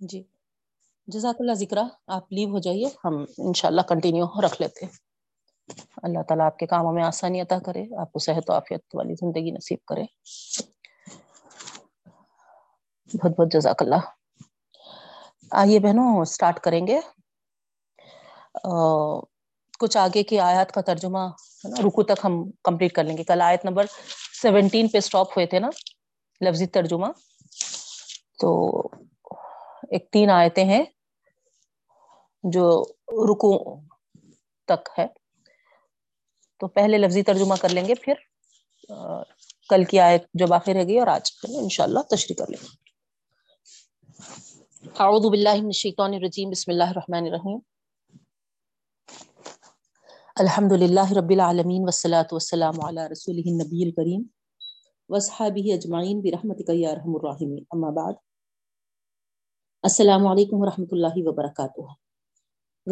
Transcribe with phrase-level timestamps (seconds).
[0.00, 0.22] جی۔
[1.08, 4.86] جزاک اللہ ذکر آپ لیو ہو جائیے، ہم انشاءاللہ کنٹینیو رکھ لیتے
[6.02, 9.14] اللہ تعالیٰ آپ کے کاموں میں آسانی عطا کرے، آپ کو صحت و عافیت والی
[9.14, 10.04] زندگی نصیب کرے۔
[13.10, 14.02] بہت بہت جزاک اللہ۔
[15.50, 16.98] آئیے بہنوں اسٹارٹ کریں گے۔
[19.80, 21.24] کچھ آگے کی آیات کا ترجمہ
[21.84, 22.34] رکو تک ہم
[22.64, 23.86] کمپلیٹ کر لیں گے۔ کل آیت نمبر
[24.42, 25.70] سیونٹین پہ اسٹاپ ہوئے تھے نا،
[26.40, 27.06] لفظی ترجمہ۔
[28.40, 28.48] تو
[29.90, 30.84] ایک تین آیتیں ہیں
[32.42, 32.82] جو
[33.32, 33.80] رکو
[34.66, 35.06] تک ہے۔
[36.58, 38.14] تو پہلے لفظی ترجمہ کر لیں گے، پھر
[39.68, 42.64] کل کی آیت جو باقی رہ گئی اور آج ان شاء اللہ تشریح کر لیں
[42.64, 42.86] گے۔
[44.98, 47.58] اعوذ باللہ من الشیطان الرجیم، بسم اللہ الرحمن الرحیم۔
[50.36, 54.22] الحمد للہ رب العالمین، والصلاة والسلام علی رسولہ النبی الکریم۔
[55.08, 58.12] واصحابہ اجمعین برحمتک یا ارحم الراحمین۔ اما بعد
[59.86, 61.80] السلام علیکم ورحمۃ اللہ وبرکاتہ۔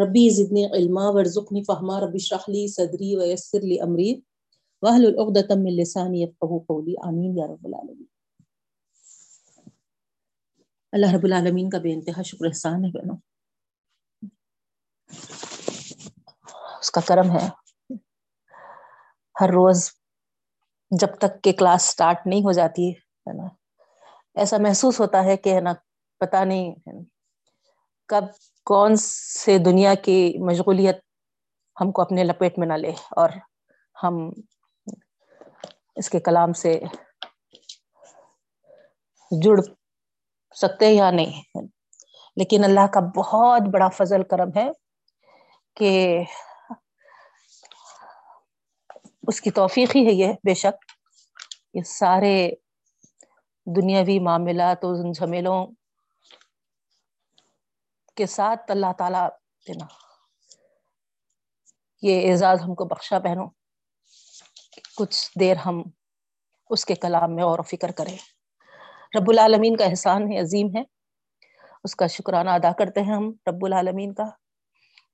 [0.03, 4.21] ربی زدنی علما، ورزقنی فہما، ربی اشرح لی صدری ویسر لی امری۔
[4.83, 8.05] واحلل عقدۃ من لسانی یفقهوا قولی۔ آمین یا رب العالمین۔
[10.93, 13.17] اللہ رب العالمین کا بے انتہا شکر احسان ہے بہنوں۔
[16.81, 17.49] اس کا کرم ہے۔
[19.41, 19.91] ہر روز
[20.91, 23.49] جب تک کہ کلاس سٹارٹ نہیں ہو جاتی ہے نا؟
[24.35, 25.73] ایسا محسوس ہوتا ہے کہ ہے نا
[26.27, 26.75] پتہ نہیں۔
[28.09, 28.25] کب
[28.65, 28.97] کون
[29.45, 30.99] سے دنیا کی مشغولیت
[31.81, 33.29] ہم کو اپنے لپیٹ میں نہ لے اور
[34.03, 34.31] ہم
[35.97, 36.81] اس کے کلام سے
[39.43, 39.61] جڑ
[40.57, 41.59] سکتے یا نہیں۔
[42.37, 44.71] لیکن اللہ کا بہت بڑا فضل کرم ہے
[45.77, 46.23] کہ
[49.29, 50.85] اس کی توفیق ہی ہے یہ، بے شک۔
[51.75, 52.51] یہ سارے
[53.67, 55.67] دنیاوی معاملات و جھمیلوں
[58.15, 59.29] کے ساتھ اللہ تعالیٰ
[59.69, 59.87] دینا۔
[62.03, 63.47] یہ اعزاز ہم کو بخشا بہنوں،
[64.97, 65.83] کچھ دیر ہم
[66.71, 68.17] اس کے کلام میں اور فکر کریں۔
[69.19, 70.83] رب العالمین کا احسان ہے، عظیم ہے۔
[71.85, 74.25] اس کا شکرانہ ادا کرتے ہیں ہم رب العالمین کا۔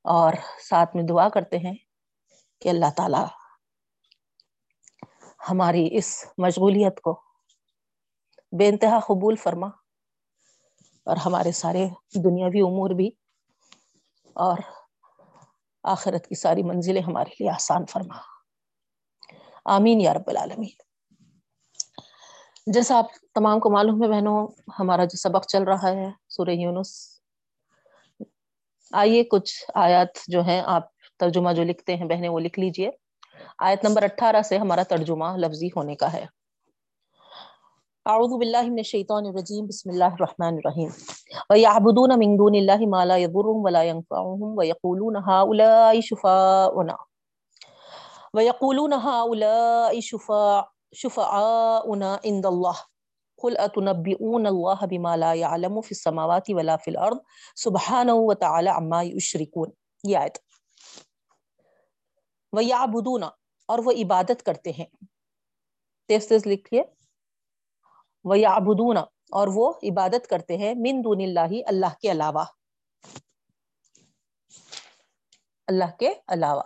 [0.04, 0.32] اور
[0.70, 1.74] ساتھ میں دعا کرتے ہیں
[2.60, 3.24] کہ اللہ تعالی
[5.50, 7.22] ہماری اس مشغولیت کو
[8.58, 9.79] بے انتہا قبول فرما۔
[11.04, 11.88] اور ہمارے سارے
[12.24, 13.10] دنیاوی امور بھی
[14.34, 14.58] اور
[15.82, 18.16] آخرت کی ساری منزلیں ہمارے لیے آسان فرما۔
[19.64, 20.82] آمین یا رب العالمین۔
[22.66, 27.20] جیسا آپ تمام کو معلوم ہے بہنوں، ہمارا جو سبق چل رہا ہے سورہ یونس،
[28.92, 30.82] آئیے کچھ آیات جو ہیں، آپ
[31.18, 32.90] ترجمہ جو لکھتے ہیں بہنیں، وہ لکھ لیجیے۔
[33.58, 36.39] آیت نمبر اٹھارہ سے ہمارا ترجمہ لفظی ہونے کا ہے۔
[38.06, 40.88] اعوذ باللہ من الشیطان الرجیم، بسم اللہ الرحمن الرحیم.
[41.50, 46.96] وَيَعْبُدُونَ مِن دُونِ اللَّهِ مَا لَا يَضُرُّهُمْ وَلَا يَنفَعُهُمْ وَيَقُولُونَ هَؤُلَاءِ شُفَاؤُنَا.
[48.38, 50.00] وَيَقُولُونَ هَؤُلَاءِ
[50.92, 52.78] شُفَعَاؤُنَا عِندَ اللَّهِ
[53.44, 57.18] قُلْ أَتُنَبِّئُونَ اللَّهَ بِمَا لَا يَعْلَمُ فِي السَّمَاوَاتِ وَلَا فِي الْأَرْضِ
[57.66, 59.68] سُبْحَانَهُ وَتَعَالَى عَمَّا يُشْرِكُونَ
[60.04, 60.42] یہ آیت.
[62.52, 63.24] وَيَعْبُدُونَ
[63.68, 64.90] اور وہ عبادت کرتے ہیں.
[66.08, 66.46] تیز تیز
[68.24, 68.96] لکھیے
[69.30, 72.44] اور وہ عبادت کرتے ہیں من دون اللہ اللہ کے علاوہ۔
[75.66, 76.62] اللہ کے علاوہ۔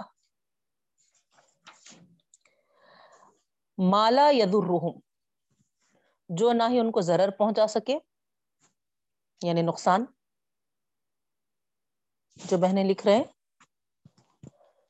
[3.78, 5.00] مالا یدرہم
[6.28, 7.98] جو نہ ہی ان کو ضرر پہنچا سکے
[9.42, 10.04] یعنی نقصان،
[12.36, 13.24] جو بہنیں لکھ رہے ہیں۔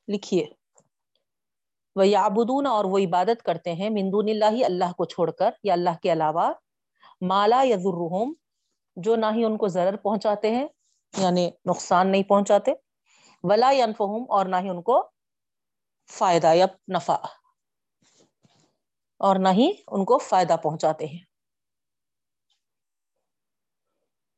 [0.07, 0.45] لکھیے۔
[1.95, 6.01] وہ یابدون اور وہ عبادت کرتے ہیں مندون اللہ اللہ کو چھوڑ کر یا اللہ
[6.01, 6.51] کے علاوہ
[7.21, 8.33] مالا یذرہم
[8.97, 10.67] جو نہ ہی ان کو ضرر پہنچاتے ہیں
[11.13, 12.73] یعنی نقصان نہیں پہنچاتے،
[13.43, 15.01] ولا ينفهم اور نہ ہی ان کو
[16.09, 17.15] فائدہ یا نفع،
[19.21, 21.19] اور نہ ہی ان کو فائدہ پہنچاتے ہیں۔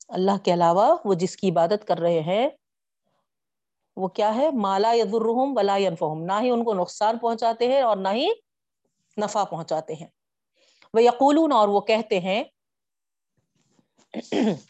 [0.10, 2.48] اللہ کے علاوہ وہ جس کی عبادت کر رہے ہیں
[3.98, 7.98] وہ کیا ہے؟ مالا یذرہم ولا ينفهم نہ ہی ان کو نقصان پہنچاتے ہیں اور
[7.98, 8.28] نہ ہی
[9.18, 10.08] نفع پہنچاتے ہیں۔
[10.94, 12.44] وہ یقولون اور وہ کہتے ہیں۔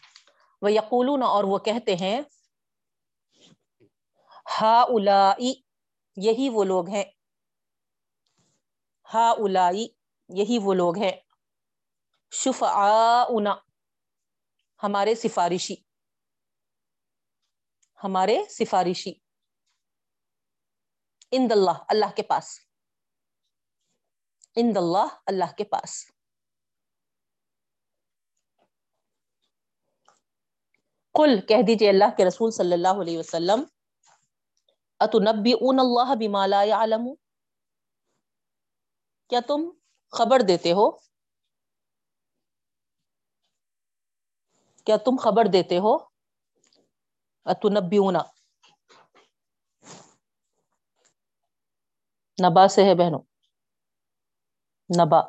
[0.62, 2.20] وہ یقولون اور وہ کہتے ہیں۔
[4.60, 5.54] ہا الائی
[6.16, 7.04] یہی وہ لوگ ہیں۔
[9.14, 9.88] ہا الائی
[10.28, 11.12] یہی وہ لوگ ہیں۔
[12.32, 13.54] شفعاؤنا،
[14.82, 15.87] ہمارے سفارشی۔
[18.04, 19.12] ہمارے سفارشی۔
[21.30, 22.60] اند اللہ اللہ کے پاس۔
[24.56, 26.10] اند اللہ اللہ کے پاس۔
[31.14, 33.64] کل کہہ دیجیے اللہ کے رسول صلی اللہ علیہ وسلم،
[35.00, 37.14] اتنبئون اللہ بما لا يعلم
[39.28, 39.70] کیا تم
[40.12, 40.90] خبر دیتے ہو؟
[44.84, 46.17] کیا تم خبر دیتے ہو؟
[47.48, 48.16] اتنبئون
[52.38, 53.22] نبا سے ہے بہنوں.
[54.90, 55.20] نبا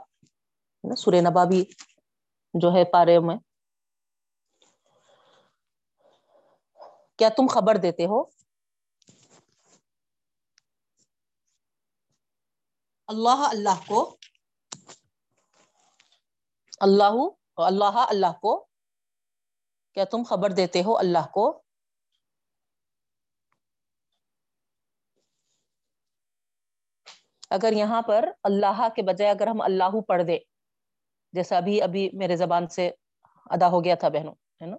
[0.84, 1.64] سورہ نبا بھی
[2.54, 3.36] جو ہے پارے میں.
[7.20, 8.24] کیا تم خبر دیتے ہو؟
[13.10, 14.18] اللہ اللہ کو.
[16.80, 17.18] اللہ
[17.58, 18.58] اللہ اللہ کو.
[19.94, 21.69] کیا تم خبر دیتے ہو اللہ کو؟
[27.50, 30.40] اگر یہاں پر اللہ کے بجائے اگر ہم اللہ پڑھ دے
[31.34, 32.92] جیسا ابھی ابھی میرے زبان سے
[33.46, 34.78] ادا ہو گیا تھا بہنوں، ہے نا؟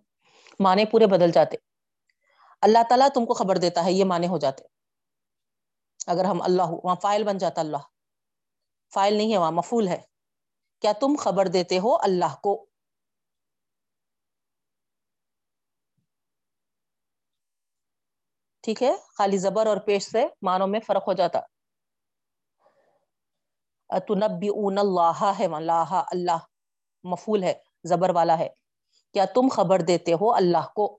[0.60, 1.56] معنی پورے بدل جاتے۔
[2.62, 4.64] اللہ تعالیٰ تم کو خبر دیتا ہے، یہ معنی ہو جاتے۔
[6.06, 7.76] اگر ہم اللہ، وہاں فائل بن جاتا اللہ۔
[8.94, 10.02] فائل نہیں ہے، وہاں مفول ہے۔
[10.80, 12.66] کیا تم خبر دیتے ہو اللہ کو؟
[18.62, 21.40] ٹھیک ہے؟ خالی زبر اور پیش سے معنوں میں فرق ہو جاتا۔
[23.90, 26.36] اتنبئون اللہ ہے اللہ اللہ
[27.04, 27.54] مفول ہے،
[27.84, 28.48] زبر والا ہے۔
[29.12, 30.98] کیا تم خبر دیتے ہو اللہ کو؟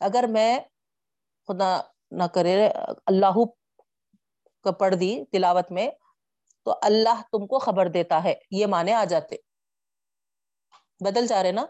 [0.00, 0.58] اگر میں
[1.46, 1.80] خدا
[2.10, 2.68] نہ کرے،
[3.06, 3.44] اللہ
[4.64, 5.90] کا پڑھ دی تلاوت میں،
[6.62, 9.36] تو اللہ تم کو خبر دیتا ہے۔ یہ معنی آ جاتے۔
[11.04, 11.66] بدل جا رہے نا؟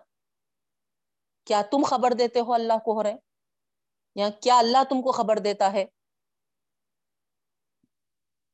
[1.44, 3.16] کیا تم خبر دیتے ہو اللہ کو ہو رہے؟
[4.14, 5.84] یا کیا اللہ تم کو خبر دیتا ہے؟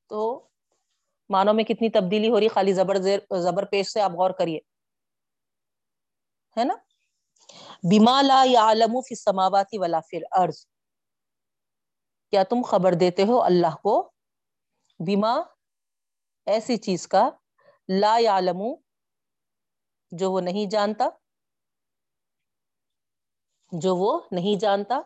[0.08, 0.48] تو
[1.28, 4.58] معنوں میں کتنی تبدیلی ہو رہی خالی زبر زیر زبر پیش سے آپ غور کریے۔
[6.56, 6.75] ہے نا؟
[7.90, 10.67] بیما لا یعلم فی السماوات ولا فی الارض
[12.31, 14.12] کیا تم خبر دیتے ہو اللہ کو؟
[15.06, 15.34] بیما
[16.46, 17.31] ایسی چیز کا
[17.88, 18.62] لا یعلم
[20.11, 21.08] جو وہ نہیں جانتا۔
[23.72, 25.00] جو وہ نہیں جانتا۔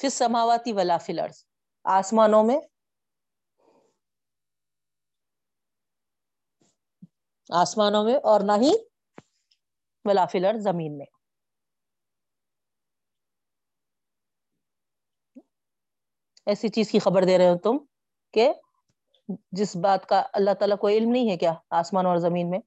[0.00, 1.44] فی السماواتی ولا فی الارض
[1.84, 2.60] آسمانوں میں
[7.50, 8.72] آسمانوں میں اور نہ ہی
[10.04, 11.06] ولافلر زمین میں۔
[16.46, 17.76] ایسی چیز کی خبر دے رہے ہو تم
[18.32, 18.52] کہ
[19.52, 22.58] جس بات کا اللہ تعالیٰ کو علم نہیں ہے کیا آسمان اور زمین میں؟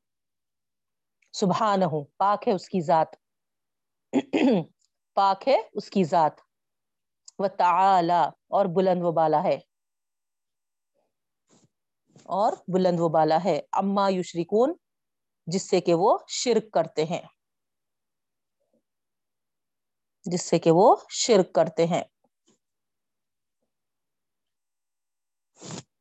[1.33, 3.07] سبحان ہوں پاک ہے اس کی ذات۔
[5.13, 6.31] پاک ہے اس کی ذات۔
[7.39, 9.57] و تعالی اور بلند و بالا ہے۔
[12.25, 14.73] اور بلند و بالا ہے۔ اما یشرکون،
[15.47, 17.21] جس سے کہ وہ شرک کرتے ہیں۔
[20.23, 22.03] جس سے کہ وہ شرک کرتے ہیں۔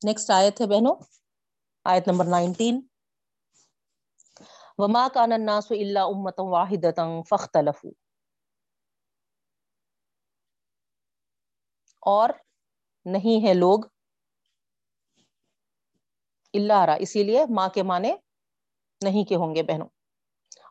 [0.05, 0.95] نیکسٹ آیت ہے بہنوں۔
[1.85, 2.87] آیت نمبر نائنٹین۔
[4.79, 7.91] وما کان الناس الا امه واحده فاختلفوا۔
[12.01, 12.31] اور
[13.05, 13.81] نہیں ہے لوگ
[16.55, 18.13] اللہ رہا اسی لیے ماں کے معنی
[19.01, 19.89] نہیں کے ہوں گے بہنوں۔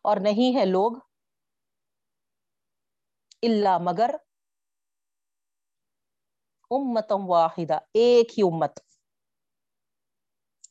[0.04, 0.92] اور نہیں ہے لوگ
[3.44, 4.12] اللہ مگر
[6.72, 8.74] امتم واحدہ، ایک ہی امت۔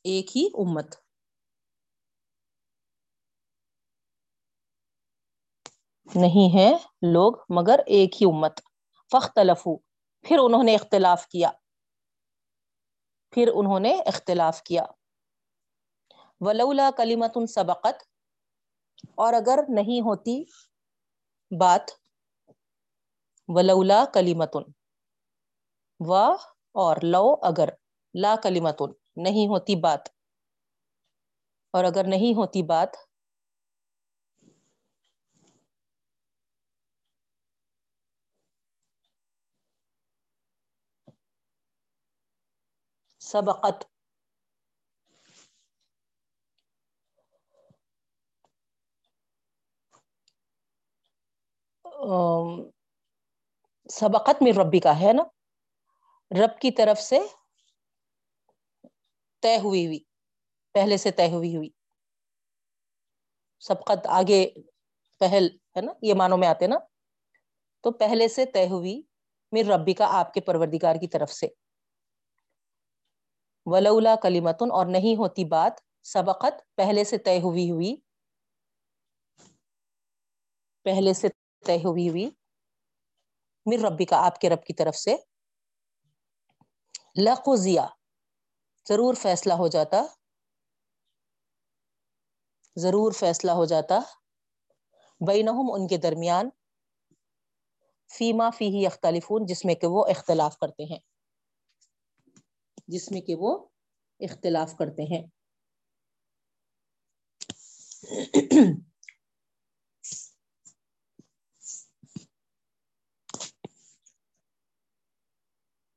[0.05, 0.89] ایک ہی امت۔
[6.05, 8.59] نہیں ہے لوگ مگر ایک ہی امت۔
[9.11, 9.75] فختلفو
[10.23, 11.51] پھر انہوں نے اختلاف کیا۔
[13.33, 14.83] پھر انہوں نے اختلاف کیا۔
[16.41, 18.03] ولولا کلیمت سبقت،
[19.17, 20.43] اور اگر نہیں ہوتی
[21.51, 21.91] بات،
[23.49, 24.71] ولولا کلیمتن
[25.99, 26.13] و
[26.75, 27.69] اور لو اگر
[28.15, 28.91] لا کلیمتن
[29.23, 30.09] نہیں ہوتی بات،
[31.73, 32.95] اور اگر نہیں ہوتی بات،
[43.21, 43.85] سبقت۔
[53.89, 55.23] سبقت میں ربی کا، ہے نا؟
[56.31, 57.19] رب کی طرف سے
[59.41, 59.99] طے ہوئی ہوئی،
[60.73, 61.69] پہلے سے طے ہوئی ہوئی۔
[63.59, 64.49] سبقت آگے
[65.19, 66.75] پہل، ہے نا؟ یہ معنوں میں آتے نا۔
[67.81, 69.01] تو پہلے سے طے ہوئی
[69.51, 71.47] میر ربی کا آپ کے پروردگار کی طرف سے۔
[73.65, 77.95] ولولا کلیمتن اور نہیں ہوتی بات، سبقت پہلے سے طے ہوئی ہوئی۔
[80.83, 81.27] پہلے سے
[81.65, 82.29] طے ہوئی ہوئی۔
[83.65, 85.15] میر ربی کا آپ کے رب کی طرف سے۔
[87.17, 87.87] لقضیا
[88.89, 90.01] ضرور فیصلہ ہو جاتا۔
[92.75, 93.99] ضرور فیصلہ ہو جاتا۔
[95.27, 96.49] بینہم، ان کے درمیان۔
[98.17, 100.99] فیما فی ہی اختلفون جس میں کہ وہ اختلاف کرتے ہیں۔
[102.87, 103.67] جس میں کہ وہ
[104.19, 105.23] اختلاف کرتے ہیں۔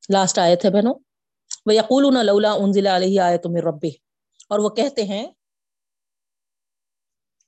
[0.09, 0.95] لاسٹ آئے تھے بہنوں
[1.67, 3.91] وہ یقول لولا انزل علیہ آئے تمہیں ربی
[4.51, 5.25] اور وہ کہتے ہیں،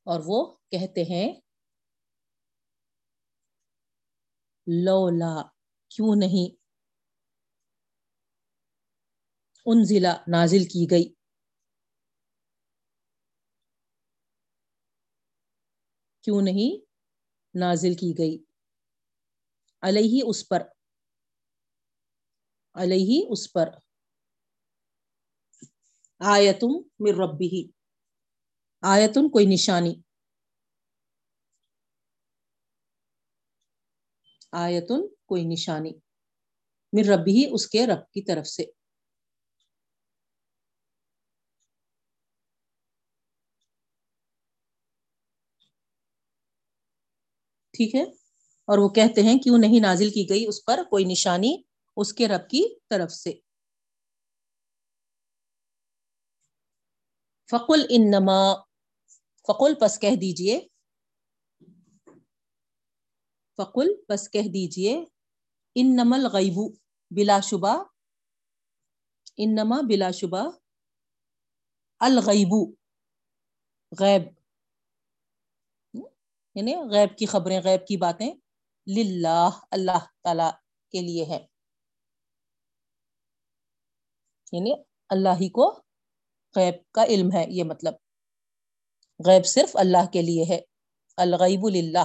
[0.06, 1.26] اور وہ کہتے ہیں،
[4.66, 5.34] لولا،
[5.90, 6.56] کیوں نہیں؟
[9.66, 11.14] ان ضلع نازل کی گئی۔
[16.24, 16.78] کیوں نہیں؟
[17.54, 18.38] نازل کی گئی۔
[19.82, 20.75] علیہ اس پر۔
[22.76, 23.68] علیہ اس پر۔
[26.20, 27.70] آیتم مر ربی ہی
[28.82, 29.94] آیتن کوئی نشانی۔
[34.52, 35.92] آیتن کوئی نشانی۔
[36.92, 38.64] مر ربی ہی اس کے رب کی طرف سے۔
[47.74, 48.02] ٹھیک ہے؟
[48.68, 51.62] اور وہ کہتے ہیں کیوں نہیں نازل کی گئی، اس پر کوئی نشانی
[51.96, 53.32] اس کے رب کی طرف سے۔
[57.50, 58.54] فقل انما،
[59.46, 60.68] فقل پس کہہ دیجیے۔
[63.56, 65.04] فقل پس کہہ دیجیے۔
[65.74, 66.76] انما الغیب،
[67.10, 67.84] بلا شبہ۔
[69.36, 70.50] انما بلا شبہ۔
[71.98, 72.74] الغیب،
[74.00, 74.22] غیب۔
[76.54, 78.34] یعنی غیب کی خبریں، غیب کی باتیں
[78.96, 80.50] للہ، اللہ تعالی
[80.90, 81.55] کے لیے ہے
[84.56, 84.72] یعنی
[85.08, 85.82] اللہ ہی کو
[86.56, 87.94] غیب کا علم ہے، یہ مطلب۔
[89.26, 90.60] غیب صرف اللہ کے لیے ہے۔
[91.16, 92.04] الغیب للہ۔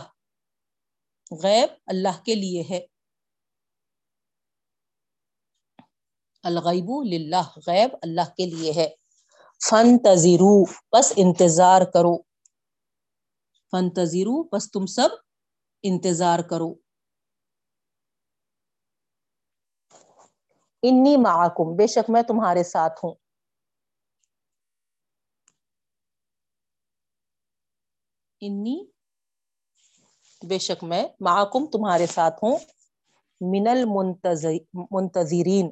[1.44, 2.86] غیب اللہ کے لیے ہے۔
[6.44, 8.90] الغیب للہ۔ غیب اللہ کے لیے ہے۔
[9.70, 12.22] فن تذیرو بس انتظار کرو۔
[13.72, 15.10] فن تذیرو بس تم سب
[15.84, 16.91] انتظار کرو۔
[20.84, 23.14] انی معاکم بے شک میں تمہارے ساتھ ہوں۔
[28.42, 28.86] انی،
[30.50, 32.58] بے شک میں معاکم تمہارے ساتھ ہوں۔
[33.42, 35.72] من المنتظرین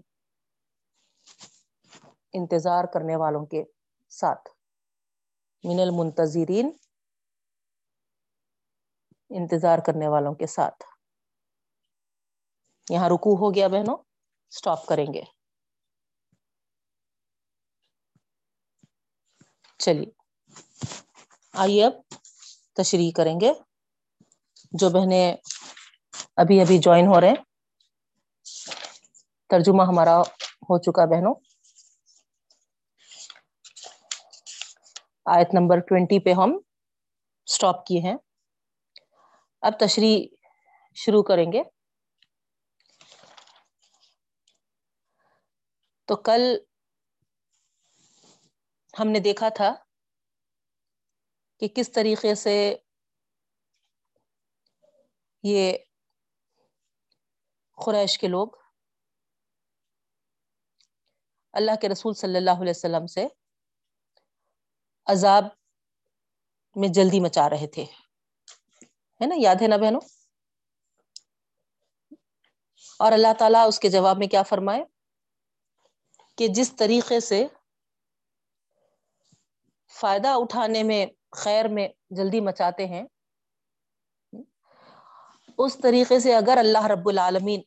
[2.34, 3.64] انتظار کرنے والوں کے
[4.10, 4.50] ساتھ۔
[5.64, 6.72] من المنتظرین
[9.30, 10.84] انتظار کرنے والوں کے ساتھ۔
[12.90, 14.09] یہاں رکو ہو گیا بہنوں۔
[14.52, 15.22] اسٹاپ کریں گے
[19.80, 20.12] چلیے
[21.54, 21.94] آئیے اب
[22.74, 23.52] تشریح کریں گے
[24.72, 25.34] جو بہنیں
[26.38, 27.44] ابھی ابھی جوائن ہو رہے ہیں
[29.50, 30.20] ترجمہ ہمارا
[30.70, 31.34] ہو چکا بہنوں
[35.26, 36.58] آیت نمبر ٹوینٹی پہ ہم
[37.48, 38.16] اسٹاپ کیے ہیں
[39.64, 40.26] اب تشریح
[40.98, 41.64] شروع کریں گے
[46.10, 46.42] تو کل
[49.00, 49.74] ہم نے دیکھا تھا
[51.60, 52.78] کہ کس طریقے سے
[55.44, 55.78] یہ
[57.86, 58.48] قریش کے لوگ
[61.54, 63.28] اللہ کے رسول صلی اللہ علیہ وسلم سے
[65.06, 65.44] عذاب
[66.76, 67.84] میں جلدی مچا رہے تھے۔
[69.22, 70.02] ہے نا؟ یاد ہے نا بہنوں؟
[73.00, 74.99] اور اللہ تعالیٰ اس کے جواب میں کیا فرمائے؟
[76.40, 77.48] کہ جس طریقے سے
[79.88, 83.04] فائدہ اٹھانے میں، خیر میں جلدی مچاتے ہیں،
[85.58, 87.62] اس طریقے سے اگر اللہ رب العالمین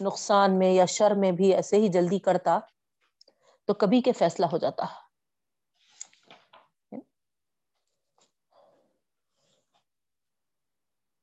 [0.00, 2.58] نقصان میں یا شر میں بھی ایسے ہی جلدی کرتا،
[3.68, 4.84] تو کبھی کے فیصلہ ہو جاتا۔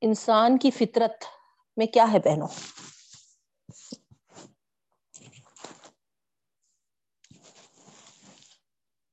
[0.02, 1.26] انسان کی فطرت
[1.78, 2.48] میں کیا ہے بہنوں؟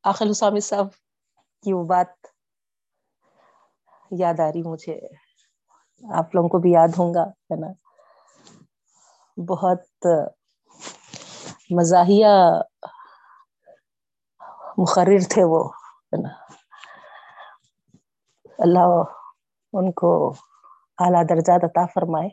[0.04, 0.86] آخر حسام صاحب
[1.62, 2.26] کی وہ بات
[4.10, 5.00] یاد آ رہی مجھے۔
[6.14, 7.66] آپ لوگوں کو بھی یاد ہوں گا، ہے نا؟
[9.48, 10.06] بہت
[11.70, 12.26] مزاحیہ
[14.78, 15.68] مقرر تھے وہ،
[16.04, 16.28] ہے نا؟
[18.58, 19.02] اللہ
[19.72, 20.34] ان کو
[20.98, 22.28] اعلیٰ درجات عطا فرمائے۔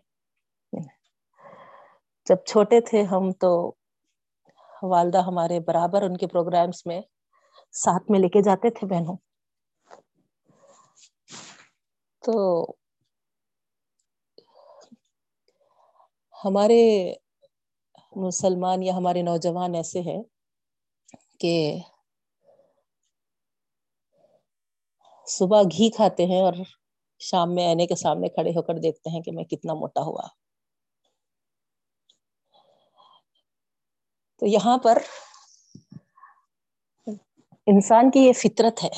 [2.26, 3.74] جب چھوٹے تھے ہم تو
[4.84, 7.02] والدہ ہمارے برابر ان کے پروگرامس میں
[7.74, 9.16] ساتھ میں لے کے جاتے تھے بہنوں۔
[12.24, 12.34] تو
[16.46, 16.82] ہمارے
[18.16, 20.22] مسلمان یا ہمارے نوجوان ایسے ہیں
[21.40, 21.78] کہ
[25.28, 26.54] صبح گھی کھاتے ہیں اور
[27.20, 30.28] شام میں آنے کے سامنے کھڑے ہو کر دیکھتے ہیں کہ میں کتنا موٹا ہوا۔
[34.42, 34.98] تو یہاں پر
[37.72, 38.90] انسان کی یہ فطرت ہے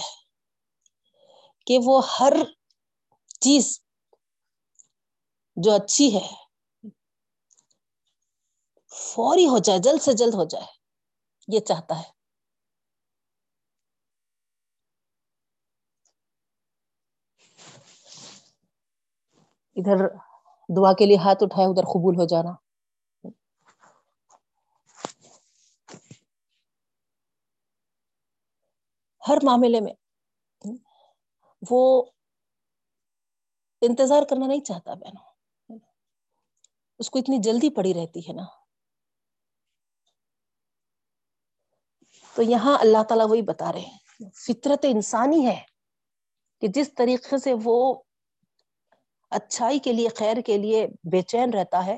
[1.67, 2.33] کہ وہ ہر
[3.41, 3.79] چیز
[5.57, 6.27] جو اچھی ہے،
[8.91, 10.65] فوری ہو جائے، جلد سے جلد ہو جائے،
[11.47, 12.11] یہ چاہتا ہے۔
[19.75, 20.07] ادھر
[20.69, 22.62] دعا کے لیے ہاتھ اٹھائے، ادھر قبول ہو جانا۔
[29.27, 29.93] ہر معاملے میں
[31.69, 32.05] وہ
[33.81, 35.33] انتظار کرنا نہیں چاہتا بہنوں
[36.99, 38.43] اس کو اتنی جلدی پڑی رہتی ہے نا۔
[42.35, 45.63] تو یہاں اللہ تعالی وہی بتا رہے ہیں۔ فطرت انسانی ہے
[46.61, 48.03] کہ جس طریقے سے وہ
[49.29, 51.97] اچھائی کے لیے، خیر کے لیے بے چین رہتا ہے،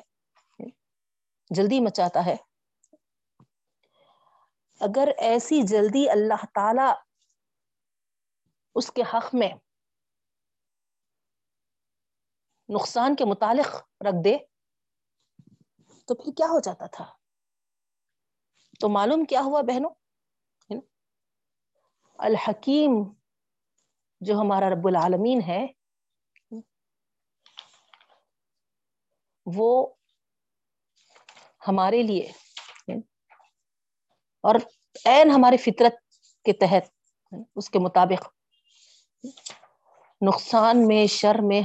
[1.49, 2.35] جلدی مچاتا ہے۔
[4.79, 7.04] اگر ایسی جلدی اللہ تعالی
[8.75, 9.49] اس کے حق میں
[12.69, 14.37] نقصان کے متعلق رکھ دے،
[16.07, 17.05] تو پھر کیا ہو جاتا تھا؟
[18.79, 19.89] تو معلوم کیا ہوا بہنوں؟
[22.19, 22.91] الحکیم
[24.21, 25.65] جو ہمارا رب العالمین ہے،
[29.45, 29.95] وہ
[31.67, 32.31] ہمارے لیے
[34.43, 34.55] اور
[35.05, 35.93] عین ہماری فطرت
[36.45, 36.89] کے تحت
[37.55, 38.27] اس کے مطابق
[40.27, 41.61] نقصان میں، شر میں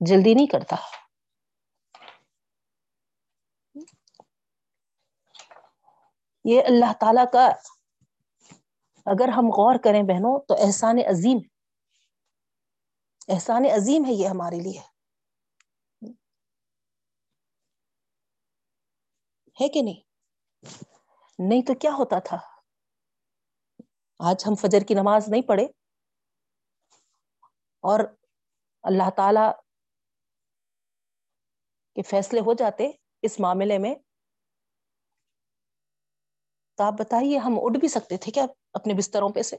[0.00, 0.76] جلدی نہیں کرتا۔
[6.44, 7.46] یہ اللہ تعالی کا،
[9.06, 11.38] اگر ہم غور کریں بہنوں، تو احسان عظیم
[13.28, 14.80] احسان عظیم ہے یہ ہمارے لیے۔
[19.60, 20.00] ہے کہ نہیں؟
[21.38, 22.38] نہیں تو کیا ہوتا تھا؟
[24.18, 25.83] آج ہم فجر کی نماز نہیں پڑھے۔
[27.84, 28.00] اور
[28.82, 29.52] اللہ تعالی
[31.96, 32.90] کے فیصلے ہو جاتے
[33.22, 33.94] اس معاملے میں،
[36.74, 39.56] تو آپ بتائیے، ہم اٹھ بھی سکتے تھے کیا اپنے بستروں پہ سے؟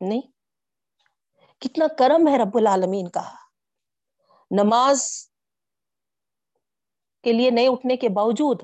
[0.00, 0.22] نہیں۔
[1.60, 3.32] کتنا کرم ہے رب العالمین کا۔
[4.50, 5.30] نماز
[7.22, 8.62] کے لیے نئے اٹھنے کے باوجود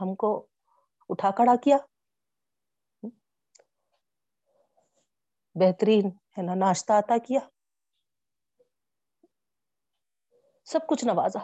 [0.00, 0.46] ہم کو
[1.08, 1.76] اٹھا کھڑا کیا۔
[5.60, 7.40] بہترین ہے نا، ناشتہ آتا کیا۔
[10.64, 11.38] سب کچھ نوازا۔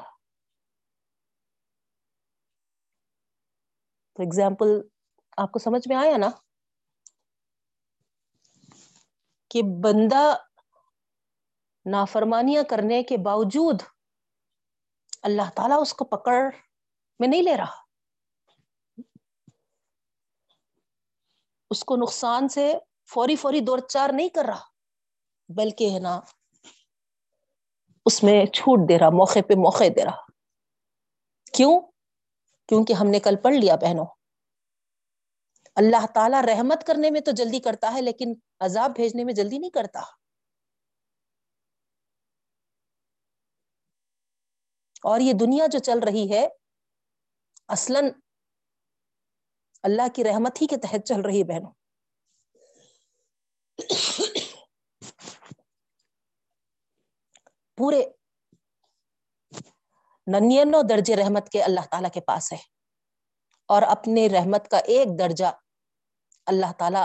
[4.12, 4.66] تو اگزامپل
[5.36, 6.26] آپ کو سمجھ میں آیا نا
[9.50, 10.36] کہ بندہ
[11.90, 13.82] نافرمانیاں کرنے کے باوجود
[15.22, 16.42] اللہ تعالی اس کو پکڑ
[17.18, 17.86] میں نہیں لے رہا۔
[21.70, 22.74] اس کو نقصان سے
[23.06, 24.62] فوری فوری دور چار نہیں کر رہا،
[25.48, 26.20] بلکہ ہے نا،
[28.04, 30.26] اس میں چھوٹ دے رہا، موقع پہ موقع دے رہا۔
[31.52, 31.80] کیوں؟
[32.68, 34.06] کیونکہ ہم نے کل پڑھ لیا بہنوں۔
[35.74, 39.70] اللہ تعالی رحمت کرنے میں تو جلدی کرتا ہے، لیکن عذاب بھیجنے میں جلدی نہیں
[39.70, 40.00] کرتا۔
[45.02, 46.48] اور یہ دنیا جو چل رہی ہے،
[47.68, 48.00] اصلا
[49.82, 51.85] اللہ کی رحمت ہی کے تحت چل رہی ہے بہنوں۔
[57.74, 58.04] پورے
[60.26, 62.58] ننو درجے رحمت کے اللہ تعالی کے پاس ہے
[63.66, 65.44] اور اپنے رحمت کا ایک درجہ
[66.46, 66.98] اللہ تعالی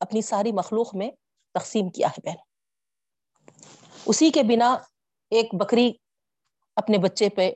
[0.00, 1.10] اپنی ساری مخلوق میں
[1.52, 2.36] تقسیم کیا ہے بہن۔
[4.06, 4.76] اسی کے بنا
[5.30, 5.92] ایک بکری
[6.76, 7.52] اپنے بچے پہ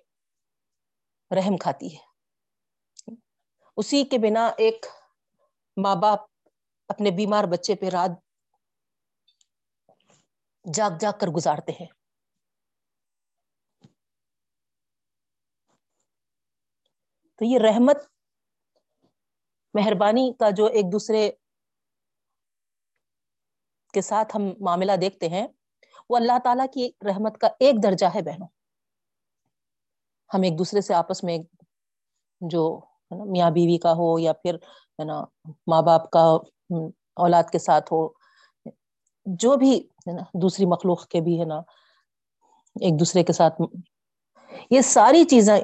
[1.31, 2.01] رحم کھاتی ہے۔
[3.77, 4.87] اسی کے بنا ایک
[5.77, 6.21] ماں باپ
[6.89, 8.24] اپنے بیمار بچے پہ رات
[10.73, 11.87] جاگ جاگ کر گزارتے ہیں۔
[17.37, 17.97] تو یہ رحمت،
[19.75, 21.31] مہربانی کا جو ایک دوسرے
[23.95, 25.47] کے ساتھ ہم معاملہ دیکھتے ہیں،
[26.09, 28.49] وہ اللہ تعالیٰ کی رحمت کا ایک درجہ ہے بہنوں۔
[30.35, 31.39] ہم ایک دوسرے سے آپس میں
[32.41, 34.55] جو میاں بیوی کا ہو یا پھر
[34.99, 35.25] ہے نا،
[35.67, 36.25] ماں باپ کا
[37.17, 38.24] اولاد کے ساتھ ہو
[39.27, 41.59] جو بھی ہے نا، دوسری مخلوق کے بھی ہے نا،
[42.81, 43.61] ایک دوسرے کے ساتھ
[44.71, 45.61] یہ ساری چیزیں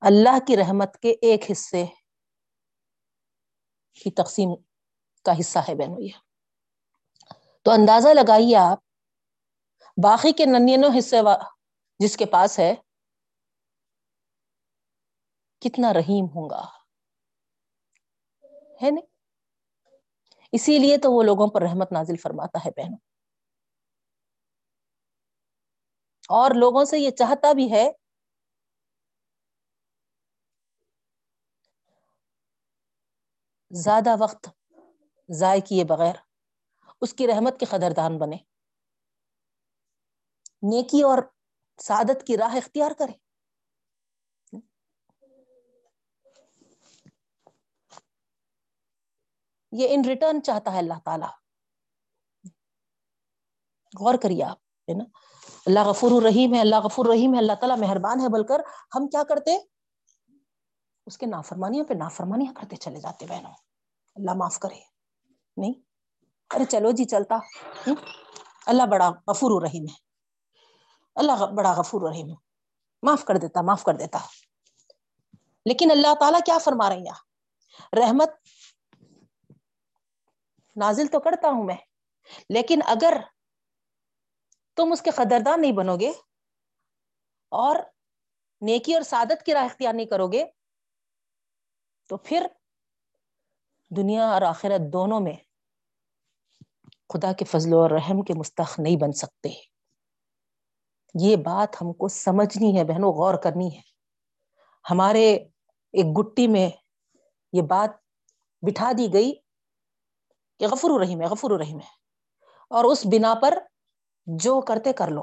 [0.00, 1.84] اللہ کی رحمت کے ایک حصے
[3.94, 4.48] کی تقسیم
[5.24, 6.08] کا حصہ ہے بہنوں یہ۔
[7.62, 8.78] تو اندازہ لگائیے آپ،
[10.02, 11.16] باقی کے ننینوں حصے
[11.98, 12.74] جس کے پاس ہے،
[15.60, 16.66] کتنا رحیم ہوں گا؟
[18.82, 19.11] ہے نہیں؟
[20.52, 22.98] اسی لیے تو وہ لوگوں پر رحمت نازل فرماتا ہے بہنوں۔
[26.28, 27.90] اور لوگوں سے یہ چاہتا بھی ہے
[33.70, 34.48] زیادہ وقت
[35.28, 36.14] ضائع کیے بغیر
[37.00, 38.36] اس کی رحمت کے قدردان بنے،
[40.62, 41.18] نیکی اور
[41.78, 43.21] سعادت کی راہ اختیار کرے۔
[49.72, 51.42] یہ ان ریٹرن چاہتا ہے اللہ تعالی۔
[54.00, 55.04] غور کریے آپ، ہے نا؟
[55.66, 58.60] اللہ غفور الرحیم ہے، اللہ غفور الرحیم ہے، اللہ تعالیٰ مہربان ہے بول کر
[58.94, 59.58] ہم کیا کرتے؟
[61.06, 63.52] اس کے نافرمانیوں پہ نافرمانیاں کرتے چلے جاتے، بہنوں۔
[64.14, 64.78] اللہ معاف کرے۔
[65.56, 65.74] نہیں؟
[66.54, 67.38] ارے چلو جی چلتا۔
[68.66, 69.94] اللہ بڑا غفور الرحیم ہے۔
[71.14, 72.34] اللہ بڑا غفور الرحیم ہے۔
[73.02, 74.18] معاف کر دیتا، معاف کر دیتا۔
[75.64, 77.04] لیکن اللہ تعالیٰ کیا فرما رہے ہیں؟
[77.96, 78.30] رحمت
[80.76, 81.76] نازل تو کرتا ہوں میں،
[82.48, 83.20] لیکن اگر
[84.76, 86.12] تم اس کے قدردان نہیں بنو گے
[87.52, 87.76] اور
[88.62, 90.44] نیکی اور سعادت کی راہ اختیار نہیں کرو گے،
[92.10, 92.46] تو پھر
[93.90, 95.36] دنیا اور آخرت دونوں میں
[97.08, 99.48] خدا کے فضل و رحم کے مستق نہیں بن سکتے۔
[101.14, 103.80] یہ بات ہم کو سمجھنی ہے بہنوں، غور کرنی ہے۔
[104.84, 105.32] ہمارے
[105.94, 106.68] ایک گٹی میں
[107.52, 107.90] یہ بات
[108.62, 109.32] بٹھا دی گئی
[110.62, 111.90] کہ غفر الرحیم ہے غفر الرحیم ہے۔
[112.70, 113.58] اور اس بنا پر
[114.26, 115.22] جو کرتے کر لو۔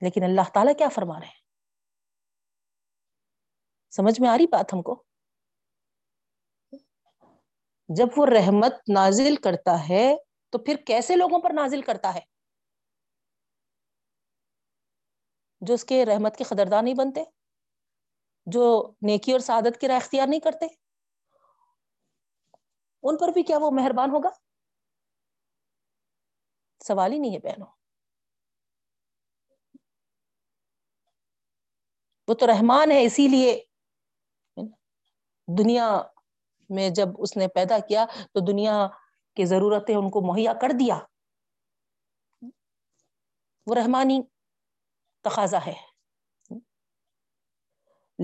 [0.00, 1.40] لیکن اللہ تعالیٰ کیا فرما رہے ہیں؟
[3.90, 5.04] سمجھ میں آ رہی بات ہم کو؟
[7.88, 10.16] جب وہ رحمت نازل کرتا ہے،
[10.50, 12.20] تو پھر کیسے لوگوں پر نازل کرتا ہے؟
[15.60, 17.41] جو اس کے رحمت کے قدردار نہیں بنتے۔
[18.46, 20.66] جو نیکی اور سعادت کی رائے اختیار نہیں کرتے،
[23.02, 24.28] ان پر بھی کیا وہ مہربان ہوگا؟
[26.80, 27.66] سوال ہی نہیں ہے بہنوں۔
[32.28, 33.62] وہ تو رحمان ہے، اسی لیے
[35.48, 36.02] دنیا
[36.70, 38.88] میں جب اس نے پیدا کیا تو دنیا
[39.36, 40.98] کی ضرورتیں ان کو مہیا کر دیا۔
[43.66, 44.20] وہ رحمانی
[45.24, 45.91] تقاضا ہے۔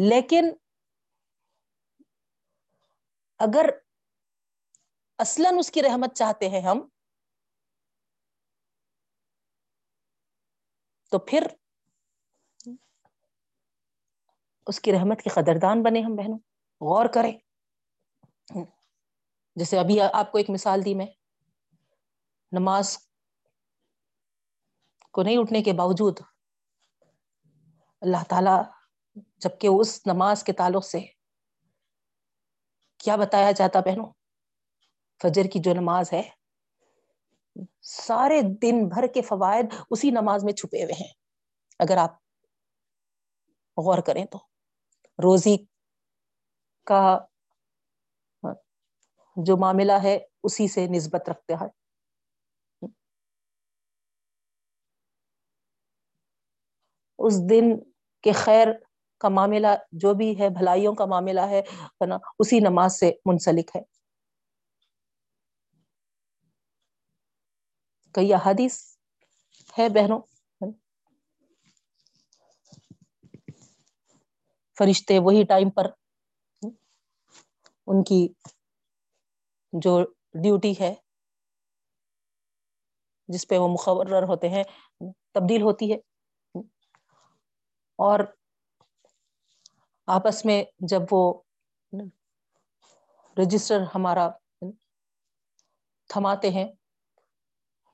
[0.03, 0.45] لیکن
[3.39, 3.67] اگر
[5.19, 6.89] اصلاً اس کی رحمت چاہتے ہیں ہم،
[11.11, 11.47] تو پھر
[14.67, 16.39] اس کی رحمت کی قدردان بنے ہم بہنوں۔
[16.81, 17.39] غور کریں۔
[19.57, 21.07] جیسے ابھی آپ کو ایک مثال دی میں،
[22.53, 22.99] نماز
[25.13, 26.21] کو نہیں اٹھنے کے باوجود
[28.01, 28.78] اللہ تعالی
[29.37, 31.01] جبکہ اس نماز کے تعلق سے
[32.99, 34.13] کیا بتایا جاتا بہنوں؟
[35.23, 36.23] فجر کی جو نماز ہے،
[37.83, 41.13] سارے دن بھر کے فوائد اسی نماز میں چھپے ہوئے ہیں۔
[41.79, 42.11] اگر آپ
[43.77, 44.39] غور کریں تو
[45.19, 45.57] روزی
[46.87, 47.19] کا
[49.37, 51.69] جو معاملہ ہے، اسی سے نسبت رکھتے ہیں۔
[57.19, 57.65] اس دن
[58.25, 58.69] کے خیر
[59.19, 61.63] کا معاملہ جو بھی ہے، بھلائیوں کا معاملہ ہے
[62.07, 63.83] نا، اسی نماز سے منسلک ہے۔
[68.13, 68.97] کئی احادیث
[69.79, 70.21] ہے بہنوں۔
[74.79, 75.87] فرشتے وہی ٹائم پر
[77.87, 78.29] ان کی
[79.73, 80.05] جو
[80.43, 80.95] ڈیوٹی ہے،
[83.29, 84.65] جس پہ وہ مقرر ہوتے ہیں،
[85.35, 85.97] تبدیل ہوتی ہے۔
[87.99, 88.21] اور
[90.09, 91.23] آپس میں جب وہ
[93.37, 94.29] رجسٹر ہمارا
[96.11, 96.65] تھماتے ہیں،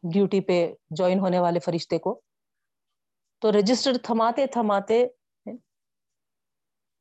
[0.02, 2.20] ڈیوٹی پہ جوائن ہونے والے فرشتے کو،
[3.42, 5.02] تو رجسٹر تھماتے تھماتے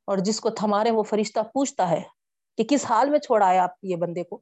[0.07, 2.01] اور جس کو تھما رہے وہ فرشتہ پوچھتا ہے
[2.57, 4.41] کہ کس حال میں چھوڑا ہے آپ یہ بندے کو؟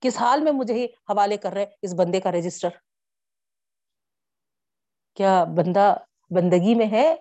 [0.00, 2.68] کس حال میں مجھے ہی حوالے کر رہے اس بندے کا رجسٹر؟
[5.16, 5.94] کیا بندہ
[6.30, 7.14] بندگی میں ہے؟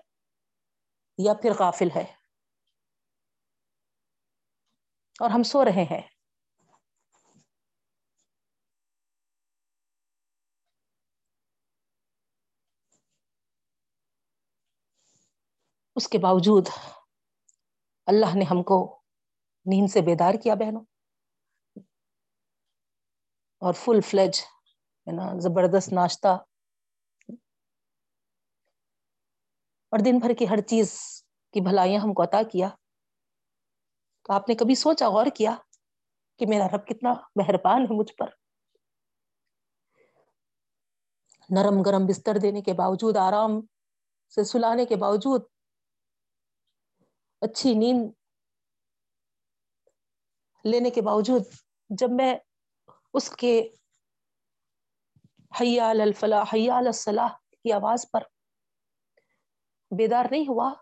[1.18, 2.14] یا پھر غافل ہے۔
[5.20, 6.02] اور ہم سو رہے ہیں۔
[15.96, 16.68] اس کے باوجود
[18.06, 19.02] اللہ نے ہم کو
[19.66, 20.86] نیند سے بیدار کیا بہنوں۔
[23.60, 24.42] اور فل فلیج
[25.08, 26.44] ہے نا، زبردست ناشتہ
[29.94, 31.00] اور دن بھر کی ہر چیز
[31.54, 32.70] کی بھلائیاں ہم کو عطا کیا۔
[34.24, 35.56] تو آپ نے کبھی سوچا غور کیا
[36.40, 38.28] کہ میرا رب کتنا مہربان ہے مجھ پر؟
[41.50, 43.62] نرم گرم بستر دینے کے باوجود، آرام
[44.30, 45.42] سے سلانے کے باوجود،
[47.42, 48.12] اچھی نیند
[50.64, 51.42] لینے کے باوجود
[51.90, 52.36] جب میں
[53.14, 53.70] اس کے
[55.62, 57.28] حیال الفلاح، حیال الصلاح
[57.64, 58.33] کی آواز پر
[59.98, 60.74] بیدار نہیں ہوا۔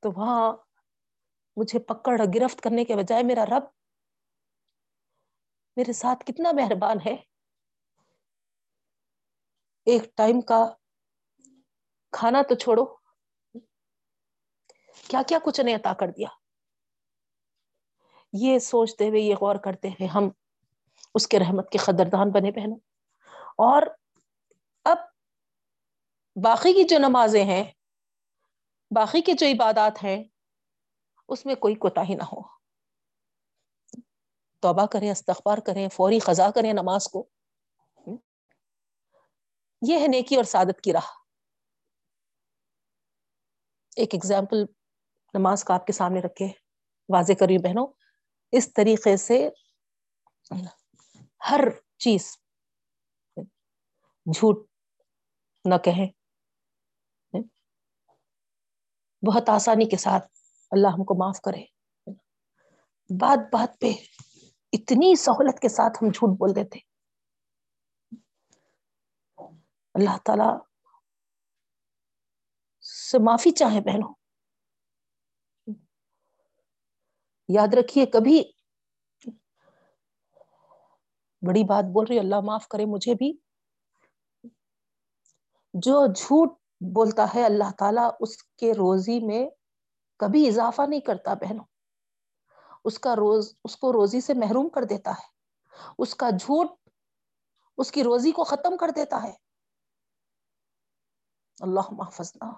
[0.00, 0.52] تو وہاں
[1.56, 3.62] مجھے پکڑ گرفت کرنے کے بجائے میرا رب
[5.76, 7.14] میرے ساتھ کتنا مہربان ہے۔
[9.86, 10.64] ایک ٹائم کا
[12.12, 12.84] کھانا تو چھوڑو۔
[15.08, 16.28] کیا کیا کچھ نے عطا کر دیا۔
[18.32, 20.30] یہ سوچتے ہوئے، یہ غور کرتے ہوئے ہم
[21.14, 22.78] اس کے رحمت کے قدردان بنے بہنوں۔
[23.56, 23.82] اور
[24.84, 24.96] اب
[26.44, 27.64] باقی کی جو نمازیں ہیں،
[28.90, 30.24] باقی کی جو عبادات ہیں،
[31.28, 32.48] اس میں کوئی کوتا ہی نہ ہو۔
[34.60, 37.28] توبہ کریں، استغفار کریں، فوری خزا کریں نماز کو۔
[39.88, 41.06] یہ ہے نیکی اور سعادت کی راہ۔
[43.96, 44.64] ایک ایگزامپل
[45.34, 46.46] نماز کا آپ کے سامنے رکھے
[47.08, 47.86] واضح کری بہنوں،
[48.52, 49.48] اس طریقے سے
[51.50, 51.60] ہر
[51.98, 52.38] چیز۔
[54.26, 54.66] جھوٹ
[55.64, 56.06] نہ کہیں۔
[59.26, 60.24] بہت آسانی کے ساتھ
[60.70, 61.64] اللہ ہم کو معاف کرے۔
[63.20, 63.86] بات بات پہ
[64.72, 66.78] اتنی سہولت کے ساتھ ہم جھوٹ بول دیتے۔
[69.94, 70.58] اللہ تعالی
[72.80, 74.14] سے معافی چاہیں بہنوں۔
[77.48, 78.52] یاد رکھیے کبھی
[81.46, 83.32] بڑی بات بول رہی اللہ معاف کرے، مجھے بھی۔
[85.74, 86.48] جو جھوٹ
[86.80, 89.50] بولتا ہے اللہ تعالیٰ، اس کے روزی میں
[90.18, 91.64] کبھی اضافہ نہیں کرتا بہنوں۔
[92.84, 95.32] اس کا روز، اس کو روزی سے محروم کر دیتا ہے۔
[95.98, 96.66] اس کا جھوٹ
[97.78, 99.32] اس کی روزی کو ختم کر دیتا ہے۔
[101.60, 102.52] اللہ محفظنا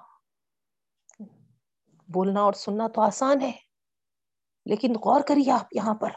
[2.08, 3.52] بولنا اور سننا تو آسان ہے،
[4.66, 6.10] لیکن غور کریے آپ یہاں پر۔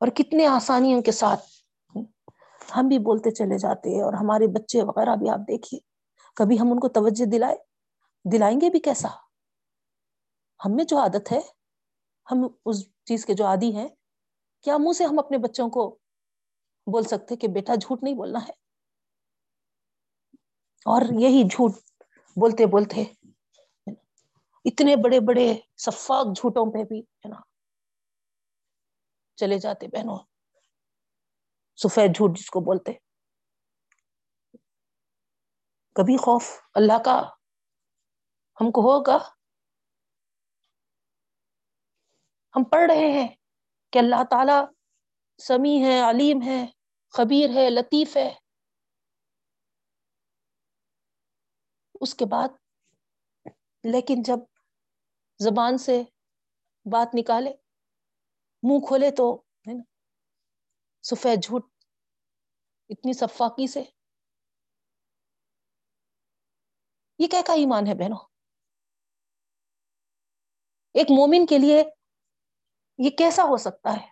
[0.00, 1.40] اور کتنے آسانیوں کے ساتھ
[2.76, 5.80] ہم بھی بولتے چلے جاتے ہیں اور ہمارے بچے وغیرہ بھی آپ دیکھیے،
[6.36, 7.56] کبھی ہم ان کو توجہ دلائے،
[8.24, 9.08] دلائیں گے بھی کیسا؟
[10.60, 11.40] ہم میں جو عادت ہے،
[12.26, 13.88] ہم اس چیز کے جو عادی ہیں،
[14.64, 15.88] کیا منہ سے ہم اپنے بچوں کو
[16.86, 18.52] بول سکتے کہ بیٹا جھوٹ نہیں بولنا ہے؟
[20.86, 21.72] اور یہی جھوٹ
[22.36, 23.04] بولتے بولتے،
[24.64, 27.40] اتنے بڑے بڑے شفاق جھوٹوں پہ بھی، ہے نا
[29.40, 30.18] چلے جاتے بہنوں۔
[31.76, 32.92] سفید جھوٹ جس کو بولتے۔
[35.94, 37.20] کبھی خوف۔ اللہ کا
[38.60, 39.18] ہم کو ہوگا۔
[42.56, 43.28] ہم پڑھ رہے ہیں
[43.92, 44.58] کہ اللہ تعالی
[45.42, 46.66] سمیع ہے، علیم ہے،
[47.08, 48.34] خبیر ہے، لطیف ہے۔
[52.00, 52.48] اس کے بعد،
[53.84, 54.38] لیکن جب
[55.38, 56.02] زبان سے
[56.92, 57.52] بات نکالے
[58.62, 59.82] منہ کھولے تو ہے نا؟
[61.02, 61.70] سفید جھوٹ،
[62.88, 63.84] اتنی صفاقی سے۔
[67.18, 68.18] یہ کیا کا ایمان ہے بہنوں؟
[70.94, 71.84] ایک مومن کے لیے
[72.98, 74.08] یہ کیسا ہو سکتا ہے؟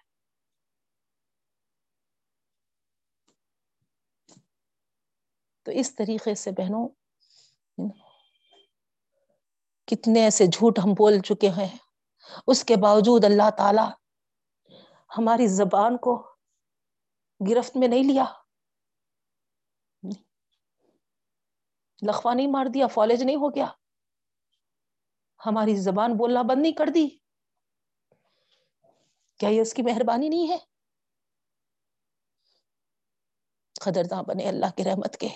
[5.63, 6.89] تو اس طریقے سے بہنوں
[9.87, 11.79] کتنے ایسے جھوٹ ہم بول چکے ہیں۔
[12.47, 14.08] اس کے باوجود اللہ تعالی
[15.19, 16.35] ہماری زبان کو
[17.51, 18.25] گرفت میں نہیں لیا۔
[22.09, 23.67] لخوا نہیں مار دیا، فالج نہیں ہو گیا۔
[25.47, 27.09] ہماری زبان بولنا بند نہیں کر دی۔
[29.39, 30.59] کیا یہ اس کی مہربانی نہیں ہے؟
[33.81, 35.29] قدرداں بنے اللہ کی رحمت کے۔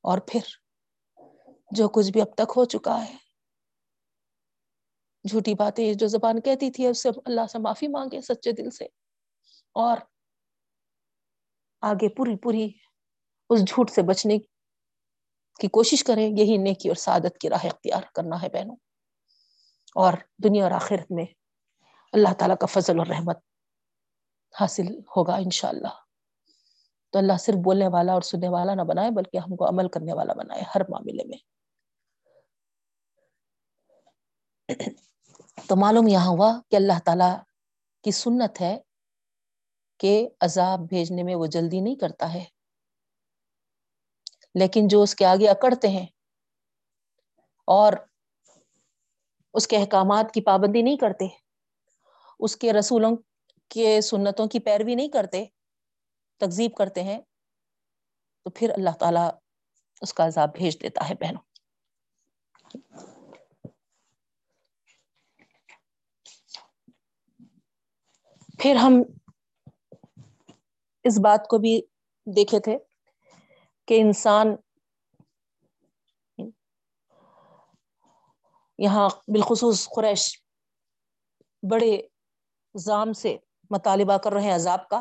[0.00, 0.40] اور پھر
[1.70, 3.23] جو کچھ بھی اب تک ہو چکا ہے۔
[5.30, 8.84] جھوٹی باتیں جو زبان کہتی تھی، اس سے اللہ سے معافی مانگے سچے دل سے۔
[9.72, 9.96] اور
[11.80, 12.68] آگے پوری پوری
[13.50, 14.38] اس جھوٹ سے بچنے
[15.60, 18.76] کی کوشش کریں، یہی نیکی اور سعادت کی راہ اختیار کرنا ہے بہنوں۔
[19.94, 20.12] اور
[20.44, 21.24] دنیا اور آخرت میں
[22.12, 23.38] اللہ تعالیٰ کا فضل اور رحمت
[24.60, 26.04] حاصل ہوگا انشاءاللہ۔
[27.10, 30.12] تو اللہ صرف بولنے والا اور سننے والا نہ بنائے، بلکہ ہم کو عمل کرنے
[30.12, 31.54] والا بنائے ہر معاملے میں۔
[35.56, 37.34] تو معلوم یہاں ہوا کہ اللہ تعالی
[38.02, 38.78] کی سنت ہے
[39.98, 42.44] کہ عذاب بھیجنے میں وہ جلدی نہیں کرتا ہے۔
[44.54, 46.06] لیکن جو اس کے آگے اکڑتے ہیں
[47.64, 47.92] اور
[49.54, 51.26] اس کے احکامات کی پابندی نہیں کرتے،
[52.38, 53.16] اس کے رسولوں
[53.68, 55.44] کے سنتوں کی پیروی نہیں کرتے
[56.36, 57.20] تکزیب کرتے ہیں،
[58.42, 59.28] تو پھر اللہ تعالی
[60.00, 61.42] اس کا عذاب بھیج دیتا ہے بہنوں۔
[68.58, 69.02] پھر ہم
[71.04, 71.80] اس بات کو بھی
[72.26, 72.76] دیکھے تھے
[73.88, 74.54] کہ انسان
[78.78, 80.22] یہاں بالخصوص قریش
[81.62, 81.92] بڑے
[82.74, 83.36] زام سے
[83.70, 85.00] مطالبہ کر رہے ہیں عذاب کا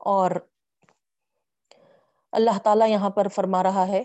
[0.00, 0.30] اور
[2.32, 4.02] اللہ تعالی یہاں پر فرما رہا ہے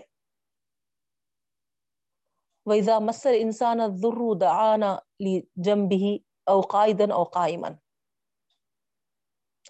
[2.66, 4.84] وَإِذَا مَسَّ الْإِنسَانَ الذُّرُّ دَعَانَ
[5.20, 6.16] لِجَنْبِهِ
[6.50, 7.68] أَوْ قَائِدًا أَوْ قَائِمًا۔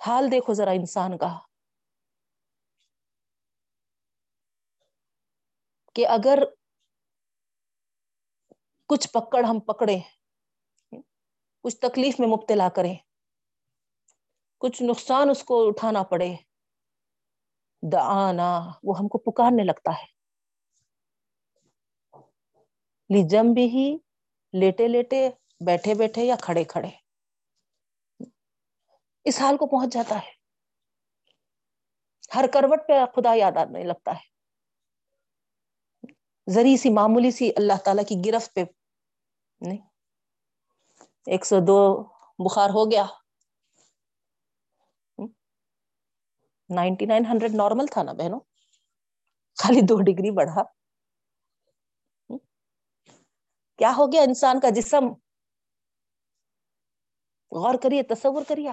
[0.06, 1.38] حال دیکھو ذرا انسان کا۔
[5.94, 6.38] کہ اگر
[8.86, 9.98] کچھ پکڑ ہم پکڑے
[11.62, 12.94] کچھ تکلیف میں مبتلا کریں،
[14.58, 16.34] کچھ نقصان اس کو اٹھانا پڑے،
[17.92, 20.15] دعانا وہ ہم کو پکارنے لگتا ہے۔
[23.10, 23.96] جم بھی ہی
[24.52, 25.30] لیٹے لیٹے
[25.66, 26.88] بیٹھے بیٹھے یا کھڑے کھڑے۔
[29.24, 30.30] اس حال کو پہنچ جاتا ہے۔
[32.36, 34.36] ہر کروٹ پہ خدا یاد آنے لگتا ہے۔
[36.50, 38.64] ذری سی معمولی سی اللہ تعالی کی گرفت پہ۔
[39.60, 39.78] نہیں۔
[41.26, 42.02] ایک سو دو
[42.38, 43.06] بخار ہو گیا۔
[46.70, 48.40] نائنٹی نائن ہنڈریڈ نارمل تھا نا بہنوں۔
[49.56, 50.62] خالی دو ڈگری بڑھا۔
[53.76, 55.04] کیا ہو گیا انسان کا جسم؟
[57.50, 58.70] غور کریے، تصور کریے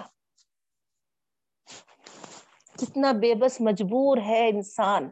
[2.72, 5.10] کتنا بے بس مجبور ہے انسان۔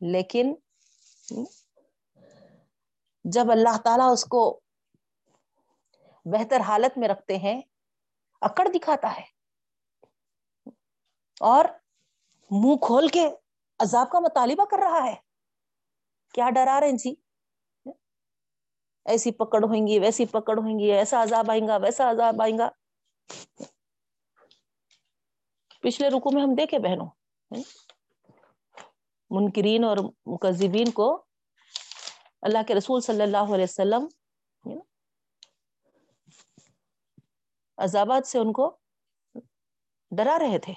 [0.00, 0.54] لیکن
[3.24, 4.60] جب اللہ تعالی اس کو
[6.24, 7.62] بہتر حالت میں رکھتے ہیں،
[8.40, 9.24] اکڑ دکھاتا ہے۔
[11.40, 11.64] اور
[12.50, 13.28] منہ کھول کے
[13.78, 15.31] عذاب کا مطالبہ کر رہا ہے۔
[16.34, 17.14] کیا ڈرا رہے ہیں جی؟
[19.06, 22.58] ایسی پکڑ ہوئیں گی، ویسی پکڑ ہوئیں گی، ایسا عذاب آئیں گا، ویسا عذاب آئیں
[22.58, 22.68] گا۔
[25.82, 27.08] پچھلے رکو میں ہم دیکھے بہنوں،
[29.30, 31.08] منکرین اور مکذبین کو
[32.42, 34.06] اللہ کے رسول صلی اللہ علیہ وسلم،
[37.78, 38.70] عذابات سے ان کو
[40.12, 40.74] ڈرا رہے تھے۔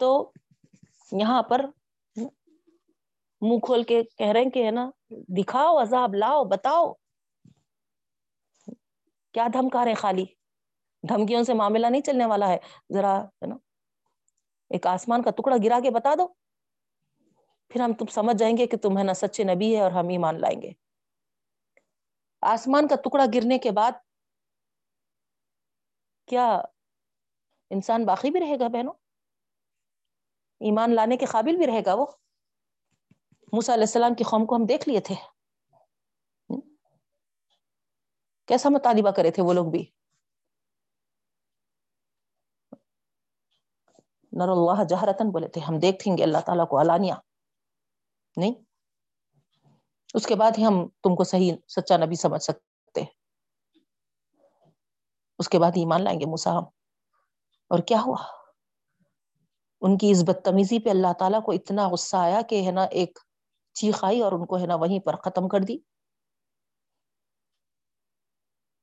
[0.00, 0.08] تو
[1.12, 1.64] یہاں پر
[3.40, 6.92] منہ کھول کے کہہ رہے ہیں کہ ہے نا، دکھاؤ، عذاب لاؤ، بتاؤ۔
[9.32, 10.24] کیا دھمکا رہے خالی؟
[11.08, 12.58] دھمکیوں سے معاملہ نہیں چلنے والا ہے۔
[12.92, 13.56] ذرا ہے نا،
[14.70, 16.28] ایک آسمان کا ٹکڑا گرا کے بتا دو۔
[17.68, 20.08] پھر ہم تم سمجھ جائیں گے کہ تم ہے نا سچے نبی ہے اور ہم
[20.08, 20.70] ہی مان لائیں گے۔
[22.40, 23.92] آسمان کا ٹکڑا گرنے کے بعد
[26.26, 26.62] کیا
[27.70, 28.92] انسان باقی بھی رہے گا بہنوں؟
[30.60, 32.06] ایمان لانے کے قابل بھی رہے گا وہ؟
[33.52, 35.14] موسیٰ علیہ السلام کی قوم کو ہم دیکھ لیے تھے۔
[38.46, 39.90] کیسا مطالبہ کرے تھے وہ لوگ بھی۔
[44.32, 47.14] نر اللہ جہرتن بولے تھے، ہم دیکھیں گے اللہ تعالیٰ کو علانیہ۔
[48.36, 48.52] نہیں،
[50.14, 53.00] اس کے بعد ہی ہم تم کو صحیح، سچا نبی سمجھ سکتے۔
[55.38, 56.64] اس کے بعد ایمان لائیں گے موسا ہم۔
[57.68, 58.24] اور کیا ہوا؟
[59.80, 63.18] ان کی اس بدتمیزی پہ اللہ تعالیٰ کو اتنا غصہ آیا کہ ہے نا، ایک
[63.76, 65.76] چیخ آئی اور ان کو ہے نا وہیں پر ختم کر دی۔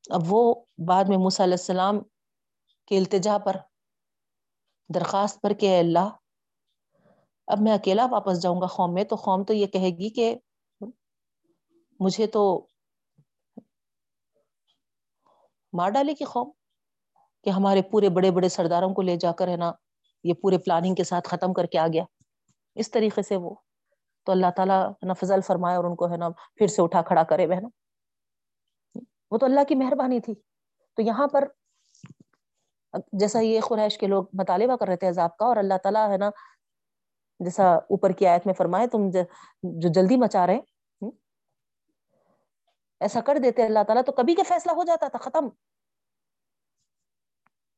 [0.09, 0.41] اب وہ
[0.87, 1.99] بعد میں موسیٰ علیہ السلام
[2.87, 3.57] کے التجا پر،
[4.89, 6.09] درخواست پر کہ اللہ،
[7.47, 10.35] اب میں اکیلا واپس جاؤں گا قوم میں، تو قوم تو یہ کہے گی کہ
[11.99, 12.43] مجھے تو
[15.73, 16.51] مار ڈالے گی قوم
[17.43, 19.71] کہ ہمارے پورے بڑے بڑے سرداروں کو لے جا کر ہے نا
[20.23, 22.03] یہ پورے پلاننگ کے ساتھ ختم کر کے آ گیا۔
[22.75, 23.55] اس طریقے سے وہ
[24.23, 27.23] تو اللہ تعالیٰ نا، فضل فرمائے اور ان کو ہے نا پھر سے اٹھا کھڑا
[27.23, 27.65] کرے بہن
[29.31, 30.35] وہ تو اللہ کی مہربانی تھی۔
[30.93, 31.47] تو یہاں پر
[33.13, 36.17] جیسا یہ قریش کے لوگ مطالبہ کر رہے تھے عذاب کا اور اللہ تعالیٰ ہے
[36.17, 36.29] نا،
[37.39, 39.09] جیسا اوپر کی آیت میں فرمائے تم
[39.63, 40.59] جو جلدی مچا رہے
[42.99, 45.49] ایسا کر دیتے اللہ تعالیٰ، تو کبھی کا فیصلہ ہو جاتا تھا، ختم۔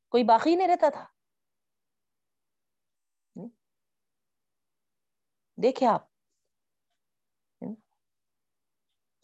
[0.10, 1.06] کوئی باقی نہیں رہتا تھا۔
[5.58, 6.15] دیکھے آپ۔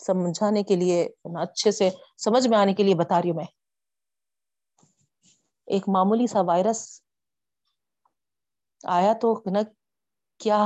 [0.05, 1.03] سمجھانے کے لیے
[1.41, 3.45] اچھے سے سمجھ میں آنے کے لیے بتا رہی ہوں میں۔
[5.67, 7.01] ایک معمولی سا وائرس
[8.83, 9.59] آیا تو، نا،
[10.39, 10.59] کیا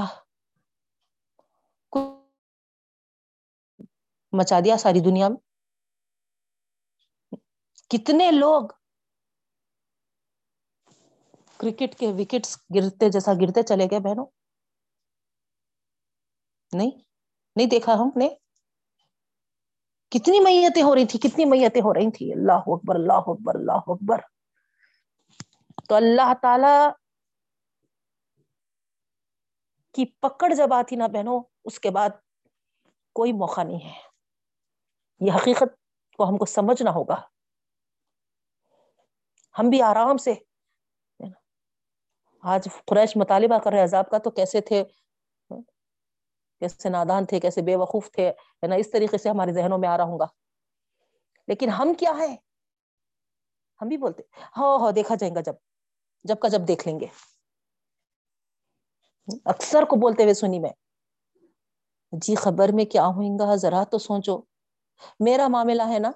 [4.34, 5.38] مچا دیا ساری دنیا میں؟
[7.92, 8.64] کتنے لوگ
[11.58, 14.26] کرکٹ کے وکٹس گرتے جیسا گرتے چلے گئے بہنوں؟
[16.74, 16.92] نہیں
[17.56, 18.30] نہیں دیکھا ہم نے؟
[20.10, 23.80] کتنی میتیں ہو رہی تھی، کتنی میتیں ہو رہی تھی اللہ اکبر اللہ اکبر اللہ
[23.88, 24.22] اکبر۔
[25.90, 26.90] تو اللہ تعالی
[29.94, 32.10] کی پکڑ جب آتی نا بہنوں، اس کے بعد
[33.14, 34.00] کوئی موقع نہیں ہے۔
[35.20, 35.76] یہ حقیقت
[36.18, 37.22] کو ہم کو سمجھنا ہوگا۔
[39.60, 40.34] ہم بھی آرام سے
[42.42, 44.84] آج قریش مطالبہ کر رہے عذاب کا، تو کیسے تھے؟
[46.60, 48.32] کیسے نادان تھے، کیسے بے وقوف تھے
[48.68, 50.26] نا؟ اس طریقے سے ہمارے ذہنوں میں آ رہا ہوں گا۔
[51.48, 52.36] لیکن ہم کیا ہے
[53.82, 54.24] ہم بھی بولتے
[54.58, 55.54] ہو ہو دیکھا جائے گا جب
[56.24, 57.06] جب کا جب دیکھ لیں گے۔
[59.46, 60.70] اکثر کو بولتے ہوئے سنی میں
[62.12, 64.42] جی خبر میں کیا ہوئیں گا؟ ذرا تو سوچو۔
[65.20, 66.12] میرا معاملہ ہے نا،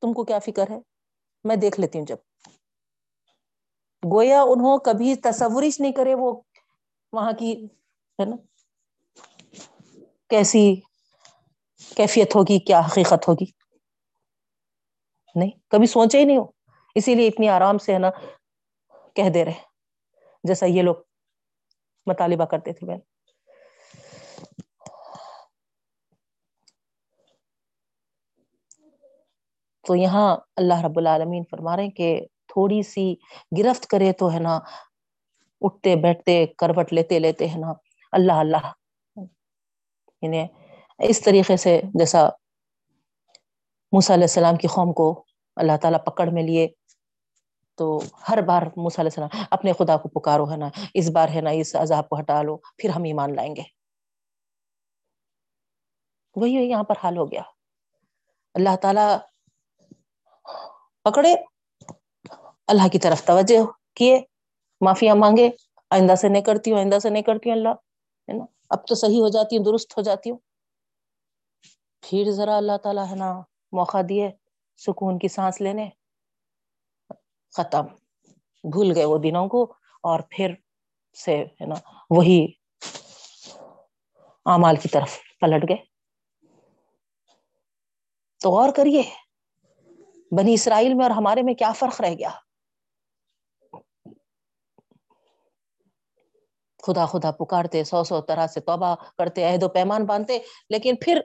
[0.00, 0.78] تم کو کیا فکر ہے؟
[1.44, 2.16] میں دیکھ لیتی ہوں جب۔
[4.12, 6.40] گویا انہوں کبھی تصورش نہیں کرے وہ
[7.12, 7.64] وہاں کی،
[8.20, 8.36] ہے نا؟
[10.30, 10.80] کیسی
[11.96, 13.44] کیفیت ہوگی، کیا حقیقت ہوگی؟
[15.34, 16.44] نہیں، کبھی سوچے ہی نہیں ہو۔
[16.94, 18.10] اسی لیے اتنی آرام سے ہے نا،
[19.14, 19.74] کہہ دے رہے۔
[20.44, 20.94] جیسا یہ لوگ
[22.06, 22.98] مطالبہ کرتے تھے بہن۔
[29.86, 33.14] تو یہاں اللہ رب العالمین فرما رہے ہیں کہ تھوڑی سی
[33.58, 34.58] گرفت کرے تو ہے نا،
[35.60, 37.72] اٹھتے بیٹھتے کروٹ لیتے لیتے ہے نا،
[38.12, 38.72] اللہ اللہ
[40.24, 40.46] یعنی
[40.98, 42.28] اس طریقے سے جیسا
[43.92, 45.24] موسی علیہ السلام کی قوم کو
[45.56, 46.68] اللہ تعالیٰ پکڑ میں لیے،
[47.74, 51.40] تو ہر بار موسی علیہ السلام، اپنے خدا کو پکارو، ہے نا، اس بار، ہے
[51.40, 53.62] نا، اس عذاب کو ہٹا لو، پھر ہم ایمان لائیں گے۔
[56.36, 57.42] وہی یہاں پر حال ہو گیا۔
[58.54, 59.06] اللہ تعالی
[61.04, 61.34] پکڑے،
[62.66, 63.58] اللہ کی طرف توجہ
[63.94, 64.20] کیے
[64.80, 65.50] معافیا مانگے،
[65.90, 67.68] آئندہ سے نہیں کرتی ہوں، آئندہ سے نہیں کرتی ہوں، اللہ،
[68.28, 68.44] ہے نا۔
[68.74, 70.38] اب تو صحیح ہو جاتی ہوں درست ہو جاتی ہوں
[72.00, 73.40] پھر ذرا اللہ تعالیٰ ہے نا،
[73.72, 74.30] موقع دیے
[74.76, 75.90] سکون کی سانس لینے۔
[77.52, 77.86] ختم۔
[78.70, 79.72] بھول گئے وہ دنوں کو۔
[80.02, 80.54] اور پھر
[81.24, 81.74] سے ہے نا،
[82.10, 82.52] وہی
[84.44, 85.76] امال کی طرف پلٹ گئے۔
[88.40, 89.02] تو غور کریے،
[90.30, 92.30] بنی اسرائیل میں اور ہمارے میں کیا فرق رہ گیا؟
[96.86, 101.20] خدا خدا پکارتے، سو سو طرح سے توبہ کرتے، عہد و پیمان باندھتے، لیکن پھر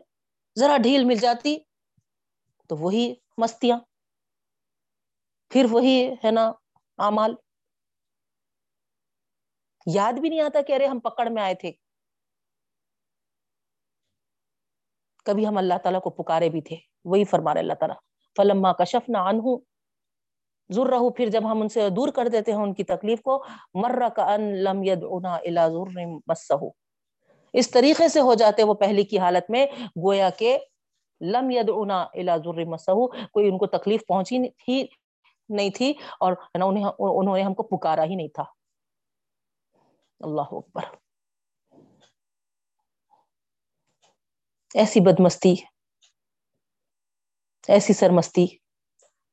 [0.60, 1.58] ذرا ڈھیل مل جاتی
[2.68, 3.80] تو وہی مستیاں،
[5.50, 6.52] پھر وہی ہے نا
[6.98, 7.36] امال
[9.86, 11.72] یاد بھی نہیں آتا کہ ارے ہم پکڑ میں آئے تھے۔
[15.26, 17.96] کبھی ہم اللہ تعالیٰ کو پکارے بھی تھے۔ وہی فرما رہے اللہ تعالیٰ،
[18.38, 19.18] فلما کشف نہ
[20.70, 23.22] ان ضرور رہو پھر جب ہم ان سے دور کر دیتے ہیں ان کی تکلیف
[23.22, 23.44] کو،
[23.74, 25.38] مر کا ان لم ید انا
[26.28, 26.54] مسہ
[27.54, 29.66] اس طریقے سے ہو جاتے وہ پہلی کی حالت میں،
[30.04, 30.58] گویا کے
[31.22, 32.92] لم ید انا الا ضر مسہ
[33.26, 34.86] کوئی ان کو تکلیف پہنچی ہی
[35.50, 38.44] نہیں تھی اور انہوں نے ہم کو پکارا ہی نہیں تھا۔
[40.20, 40.96] اللہ اکبر۔
[44.76, 45.56] ایسی بدمستی،
[47.68, 48.59] ایسی سرمستی۔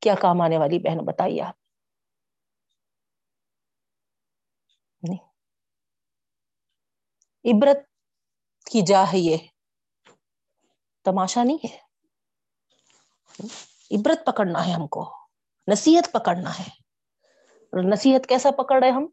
[0.01, 1.55] کیا کام آنے والی بہن بتائیے آپ۔
[5.03, 5.19] نہیں۔
[7.45, 7.77] عبرت
[8.71, 9.37] کی جا ہے یہ۔
[11.05, 11.79] تماشا نہیں ہے۔
[13.91, 15.13] عبرت پکڑنا ہے ہم کو۔
[15.73, 16.69] نصیحت پکڑنا ہے۔
[17.93, 19.07] نصیحت کیسا پکڑ رہے ہم؟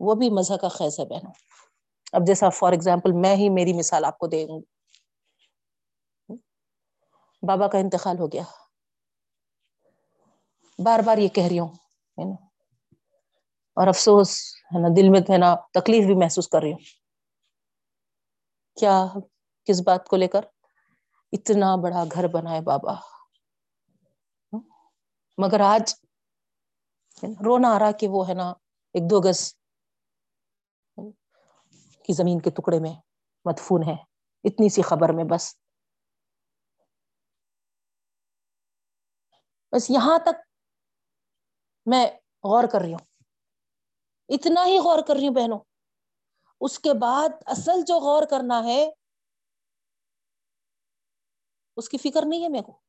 [0.00, 1.32] وہ بھی مزہ کا خیز ہے بہنوں۔
[2.12, 4.46] اب جیسا فار ایگزامپل میں ہی میری مثال آپ کو دے
[7.42, 8.42] بابا کا انتقال ہو گیا۔
[10.84, 11.68] بار بار یہ کہہ رہی ہوں،
[12.18, 12.34] ہے نا؟
[13.76, 14.30] اور افسوس،
[14.64, 16.78] ہے نا؟ دل میں، ہے نا؟ تکلیف بھی محسوس کر رہی ہوں۔
[18.80, 19.06] کیا،
[19.64, 20.40] کس بات کو لے کر
[21.32, 22.94] اتنا بڑا گھر بنا ہے بابا؟
[25.38, 25.94] مگر آج
[27.22, 28.50] رونا آ رہا کہ وہ، ہے نا،
[28.92, 29.54] ایک دو گز
[32.04, 32.94] کی زمین کے ٹکڑے میں
[33.44, 33.96] مدفون ہے۔
[34.44, 35.67] اتنی سی خبر میں بس۔
[39.72, 40.44] بس یہاں تک
[41.86, 42.06] میں
[42.44, 43.06] غور کر رہی ہوں
[44.28, 45.58] اتنا ہی غور کر رہی ہوں بہنوں
[46.60, 48.84] اس کے بعد اصل جو غور کرنا ہے
[51.76, 52.80] اس کی فکر نہیں ہے میرے کو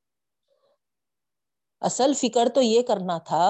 [1.81, 3.45] اصل فکر تو یہ کرنا تھا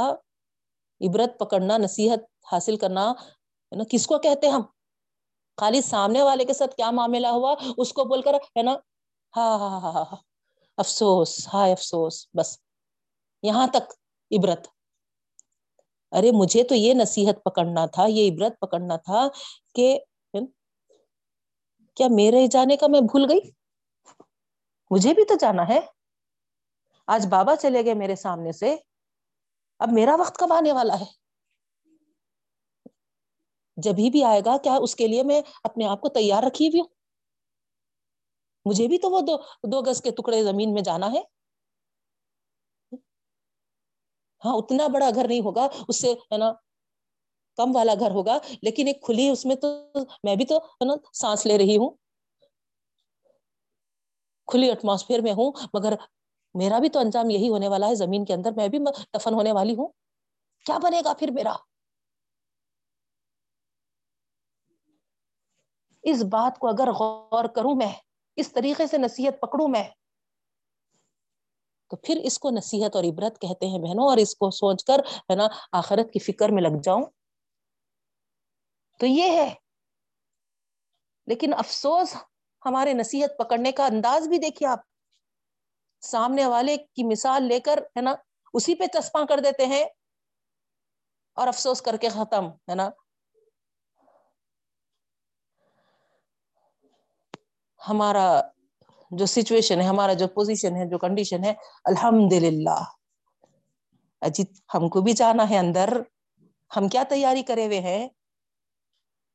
[1.02, 2.20] عبرت پکڑنا نصیحت
[2.52, 4.62] حاصل کرنا ہے نا کس کو کہتے ہم
[5.58, 8.72] خالی سامنے والے کے ساتھ کیا معاملہ ہوا اس کو بول کر ہے نا
[9.34, 10.18] ہاں ہاں ہاں ہاں ہاں
[10.78, 12.58] افسوس ہائے افسوس بس
[13.44, 13.94] یہاں تک،
[14.32, 14.68] عبرت۔
[16.12, 19.28] ارے، مجھے تو یہ نصیحت پکڑنا تھا، یہ عبرت پکڑنا تھا
[19.76, 20.00] کہ
[21.96, 23.40] کیا میرے جانے کا میں بھول گئی؟
[24.92, 25.80] مجھے بھی تو جانا ہے۔
[27.08, 28.76] آج بابا چلے گئے میرے سامنے سے۔
[29.80, 31.06] اب میرا وقت کب آنے والا ہے؟
[33.78, 36.80] جبھی بھی آئے گا، کیا اس کے لیے میں اپنے آپ کو تیار رکھی ہوئی
[36.80, 36.88] ہوں؟
[38.66, 39.38] مجھے بھی تو وہ دو
[39.72, 41.39] دو گز کے ٹکڑے زمین میں جانا ہے۔
[44.46, 46.54] ہاں اتنا بڑا گھر نہیں ہوگا، اس سے، ہے نا،
[47.58, 49.68] کم والا گھر ہوگا، لیکن ایک کھلی، اس میں تو
[50.24, 51.90] میں بھی تو، ہے نا، سانس لے رہی ہوں۔
[54.48, 55.94] کھلی ایٹماسفیئر میں ہوں، مگر
[56.54, 58.80] میرا بھی تو انجام یہی ہونے والا ہے، زمین کے اندر میں بھی
[59.18, 59.88] دفن ہونے والی ہوں۔
[60.66, 61.54] کیا بنے گا پھر میرا؟
[66.04, 67.94] اس بات کو اگر غور کروں میں،
[68.38, 69.84] اس طریقے سے نصیحت پکڑوں میں
[71.90, 75.00] تو پھر اس کو نصیحت اور عبرت کہتے ہیں بہنوں اور اس کو سوچ کر
[75.00, 77.06] ہے نا آخرت کی فکر میں لگ جاؤں۔
[78.98, 79.56] تو یہ ہے۔
[81.28, 82.16] لیکن افسوس
[82.66, 84.80] ہمارے نصیحت پکڑنے کا انداز بھی دیکھیے آپ۔
[86.02, 88.14] سامنے والے کی مثال لے کر ہے نا
[88.54, 89.86] اسی پہ چسپاں کر دیتے ہیں
[91.34, 92.90] اور افسوس کر کے ختم، ہے نا۔
[97.90, 98.42] ہمارا
[99.12, 101.54] جو سچویشن ہے، ہمارا جو پوزیشن ہے، جو کنڈیشن ہے
[101.86, 102.84] الحمد للہ
[104.22, 106.02] اجیت ہم کو بھی جانا ہے اندر۔
[106.76, 108.10] ہم کیا تیاری کرے ہوئے ہیں؟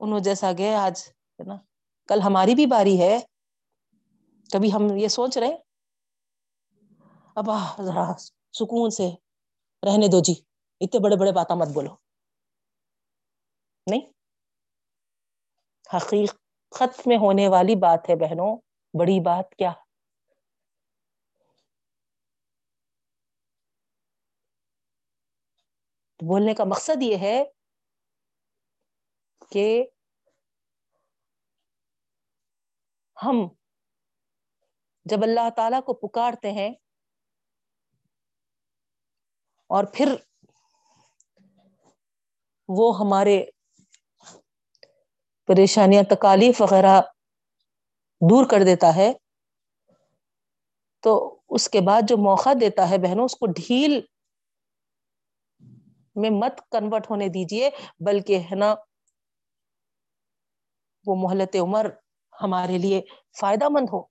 [0.01, 1.57] انوں جیسا گیا آج، ہے نا؟
[2.09, 3.18] کل ہماری بھی باری ہے۔
[4.53, 5.55] کبھی ہم یہ سوچ رہے
[7.37, 8.12] ابا ذرا
[8.53, 9.09] سکون سے
[9.83, 10.35] رہنے دو جی۔
[10.81, 11.95] اتنے بڑے بڑے باتیں مت بولو۔
[13.91, 14.01] نہیں؟
[15.95, 18.64] حقیقت میں ہونے والی بات ہے بہنوں۔
[18.95, 19.72] بڑی بات کیا؟
[26.20, 27.42] بولنے کا مقصد یہ ہے
[29.53, 29.66] کہ
[33.16, 33.47] ہم
[35.07, 36.70] جب اللہ تعالی کو پکارتے ہیں
[39.70, 40.14] اور پھر
[42.68, 43.45] وہ ہمارے
[45.49, 47.01] پریشانیاں، تکالیف وغیرہ
[48.21, 49.12] دور کر دیتا ہے،
[51.03, 54.01] تو اس کے بعد جو موقع دیتا ہے بہنوں، اس کو ڈھیل
[56.15, 58.75] میں مت کنورٹ ہونے دیجیے بلکہ ہے نا،
[61.07, 61.91] وہ محلت عمر
[62.43, 63.01] ہمارے لیے
[63.41, 64.03] فائدہ مند ہو۔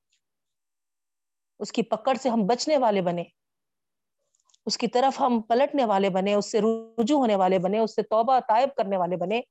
[1.60, 3.24] اس کی پکڑ سے ہم بچنے والے بنے۔
[4.66, 8.02] اس کی طرف ہم پلٹنے والے بنے، اس سے رجو ہونے والے بنے، اس سے
[8.02, 9.42] توبہ طائب کرنے والے بنے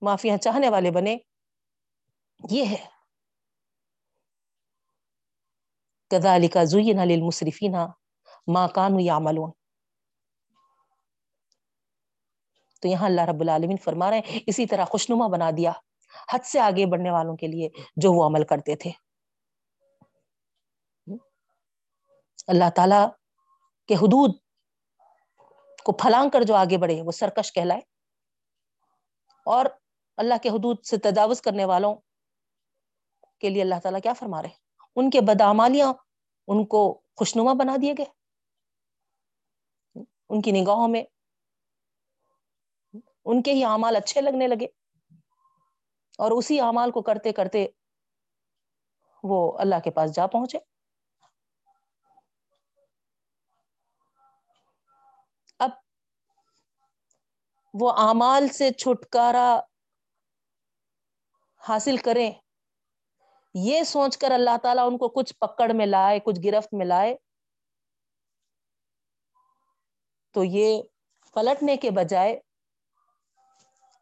[0.00, 1.16] معافیا چاہنے والے بنے۔
[2.50, 2.91] یہ ہے۔
[6.12, 6.92] کدا علی کا زئی
[7.68, 7.76] ن
[8.46, 9.50] ماں کانو یا ملون
[12.80, 15.72] تو یہاں اللہ رب العالمین فرما رہے ہیں، اسی طرح خوشنما بنا دیا
[16.32, 18.90] حد سے آگے بڑھنے والوں کے لیے جو وہ عمل کرتے تھے۔
[22.46, 23.06] اللہ تعالی
[23.88, 24.36] کے حدود
[25.84, 27.80] کو پھلانگ کر جو آگے بڑھے، وہ سرکش کہلائے۔
[29.46, 29.66] اور
[30.16, 31.94] اللہ کے حدود سے تجاوز کرنے والوں
[33.40, 34.61] کے لیے اللہ تعالی کیا فرما رہے
[34.96, 35.92] ان کے بدامالیاں
[36.48, 38.04] ان کو خوشنما بنا دیے گئے
[40.28, 41.02] ان کی نگاہوں میں
[43.24, 44.66] ان کے ہی اعمال اچھے لگنے لگے۔
[46.18, 47.66] اور اسی اعمال کو کرتے کرتے
[49.24, 50.58] وہ اللہ کے پاس جا پہنچے۔
[55.58, 55.70] اب
[57.74, 59.60] وہ اعمال سے چھٹکارا
[61.60, 62.30] حاصل کریں۔
[63.54, 67.16] یہ سوچ کر اللہ تعالی ان کو کچھ پکڑ میں لائے، کچھ گرفت میں لائے۔
[70.34, 70.82] تو یہ
[71.34, 72.40] پلٹنے کے بجائے،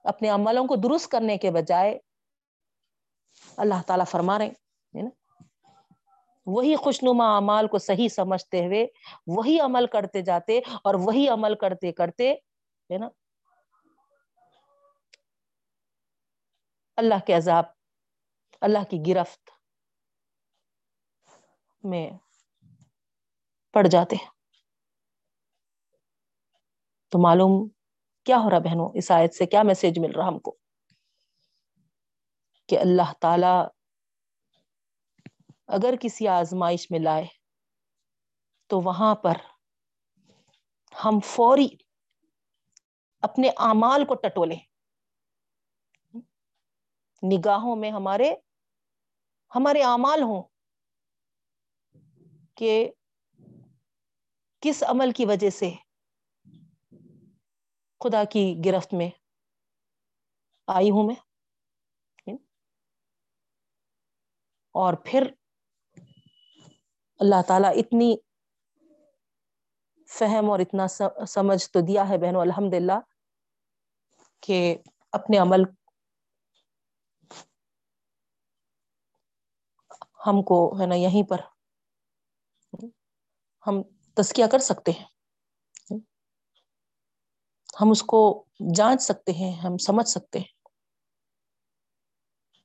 [0.04, 1.98] اپنے عملوں کو درست کرنے کے بجائے
[3.56, 4.50] اللہ تعالیٰ فرما رہے
[6.46, 8.86] وہی خوشنما اعمال کو صحیح سمجھتے ہوئے،
[9.26, 13.08] وہی عمل کرتے جاتے اور وہی عمل کرتے کرتے، ہے نا؟
[16.96, 17.64] اللہ کے عذاب
[18.60, 19.50] اللہ کی گرفت
[21.84, 22.10] میں
[23.72, 24.16] پڑ جاتے
[27.08, 27.68] تو معلوم
[28.24, 30.56] کیا ہو رہا بہنوں، اس آیت سے کیا میسج مل رہا ہم کو؟
[32.68, 33.66] کہ اللہ تعالی
[35.68, 37.24] اگر کسی آزمائش میں لائے
[38.66, 39.34] تو وہاں پر
[41.04, 41.68] ہم فوری
[43.20, 44.69] اپنے اعمال کو ٹٹولے
[47.22, 48.34] نگاہوں میں ہمارے
[49.54, 50.42] ہمارے اعمال ہوں
[52.54, 52.90] کہ
[54.62, 55.70] کس عمل کی وجہ سے
[58.00, 59.10] خدا کی گرفت میں
[60.66, 61.14] آئی ہوں میں؟
[64.74, 65.26] اور پھر
[67.20, 68.16] اللہ تعالیٰ اتنی
[70.08, 70.88] فہم اور اتنا
[71.26, 72.98] سمجھ تو دیا ہے بہنوں الحمد للہ
[74.40, 74.76] کہ
[75.12, 75.64] اپنے عمل
[80.20, 81.40] ہم کو ہے نا یہیں پر
[83.66, 83.82] ہم
[84.16, 85.04] تسکیہ کر سکتے ہیں۔
[87.80, 88.20] ہم اس کو
[88.74, 90.52] جانچ سکتے ہیں، ہم سمجھ سکتے ہیں۔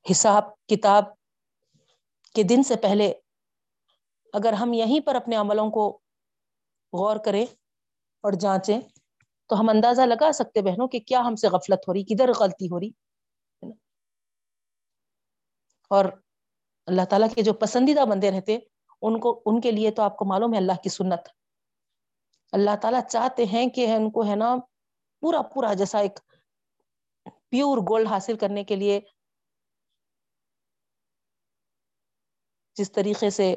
[0.06, 1.06] حساب کتاب
[2.36, 3.14] کے دن سے پہلے
[4.34, 5.88] اگر ہم یہیں پر اپنے عملوں کو
[6.93, 7.45] غور کریں
[8.24, 8.80] اور جانچیں
[9.49, 12.66] تو ہم اندازہ لگا سکتے بہنوں کہ کیا ہم سے غفلت ہو رہی، کدھر غلطی
[12.66, 12.89] ہو رہی
[15.91, 16.06] اور
[16.88, 18.60] اللہ تعالیٰ کے جو پسندیدہ بندے رہتے
[19.02, 21.30] ان کو ان کے لیے تو آپ کو معلوم ہے اللہ کی سنت۔
[22.52, 24.56] اللہ تعالیٰ چاہتے ہیں کہ ان کو ہے نا
[25.22, 26.20] پورا پورا جیسا ایک
[27.50, 29.00] پیور گولڈ حاصل کرنے کے لیے
[32.74, 33.56] جس طریقے سے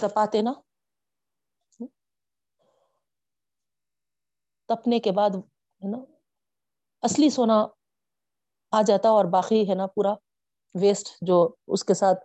[0.00, 0.52] تپاتے نا۔
[4.68, 5.98] تپنے کے بعد ہے نا
[7.02, 7.66] اصلی سونا
[8.72, 10.14] آ جاتا اور باقی ہے نا پورا
[10.80, 12.18] ویسٹ جو اس کے ساتھ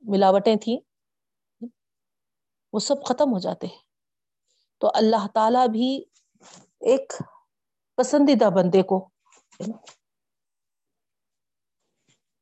[0.00, 0.76] ملاوٹیں تھیں،
[2.72, 3.82] وہ سب ختم ہو جاتے ہیں۔
[4.78, 6.04] تو اللہ تعالی بھی
[6.80, 7.12] ایک
[7.96, 9.08] پسندیدہ بندے کو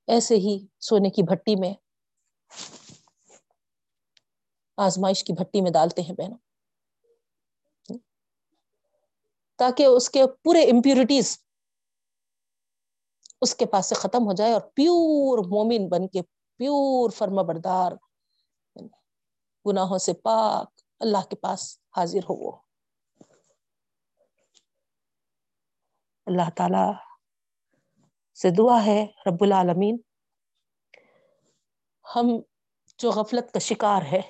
[0.06, 1.74] ایسے ہی سونے کی بھٹی میں،
[4.76, 6.38] آزمائش کی بھٹی میں ڈالتے ہیں بہنوں۔
[9.58, 11.38] تاکہ اس کے پورے امپیورٹیز
[13.40, 16.22] اس کے پاس سے ختم ہو جائے اور پیور مومن بن کے
[16.56, 17.92] پیور فرما بردار،
[19.64, 22.52] گناہوں سے پاک اللہ کے پاس حاضر ہو وہ۔
[26.26, 26.86] اللہ تعالی
[28.34, 29.96] سے دعا ہے، رب العالمین،
[32.04, 32.28] ہم
[32.98, 34.20] جو غفلت کا شکار ہے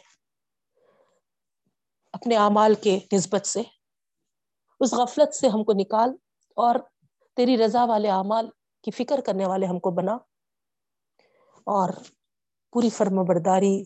[2.12, 3.62] اپنے اعمال کے نسبت سے،
[4.80, 6.14] اس غفلت سے ہم کو نکال
[6.56, 6.74] اور
[7.36, 8.48] تیری رضا والے اعمال
[8.83, 10.14] کی فکر کرنے والے ہم کو بنا
[11.64, 11.89] اور
[12.72, 13.85] پوری فرم برداری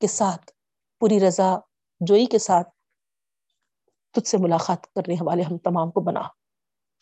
[0.00, 0.52] کے ساتھ،
[1.00, 1.56] پوری رضا
[2.00, 2.68] جوئی کے ساتھ
[4.12, 6.20] تجھ سے ملاقات کرنے والے ہم تمام کو بنا۔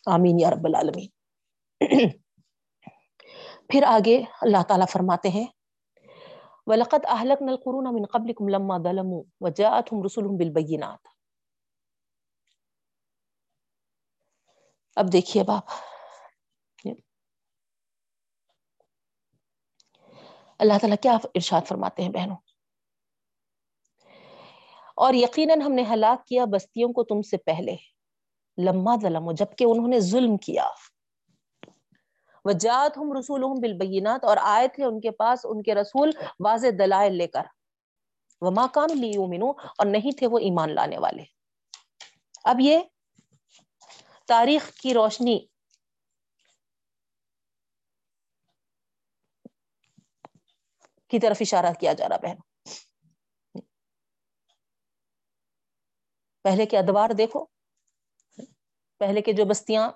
[0.06, 1.08] آمین یا رب العالمین۔
[3.68, 5.46] پھر آگے اللہ تعالیٰ فرماتے ہیں،
[6.66, 11.08] وَلَقَدْ أَهْلَكْنَا الْقُرُونَ مِنْ قَبْلِكُمْ لَمَّا ظَلَمُوا وَجَاءَتْهُمْ رُسُلُهُمْ بِالْبَيِّنَاتِ۔
[14.96, 15.93] اب دیکھیے باپ
[20.58, 22.36] اللہ تعالیٰ کیا ارشاد فرماتے ہیں بہنوں؟
[24.96, 27.76] اور یقیناً ہم نے ہلاک کیا بستیوں کو تم سے پہلے۔
[28.58, 30.68] لما ظلم جبکہ انہوں نے ظلم کیا۔
[32.44, 37.12] وجات ہم رسول بالبینات، اور آئے تھے ان کے پاس، ان کے رسول واضح دلائل
[37.12, 37.42] لے کر۔
[38.40, 41.22] وما کان لیومنو اور نہیں تھے وہ ایمان لانے والے۔
[42.44, 42.78] اب یہ
[44.26, 45.38] تاریخ کی روشنی
[51.14, 52.36] کی طرف اشارہ کیا جا رہا بہن
[56.42, 57.46] پہلے کے ادوار دیکھو۔
[58.98, 59.90] پہلے کے جو بستیاں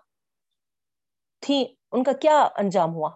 [1.41, 3.11] تھیں، ان کا کیا انجام ہوا؟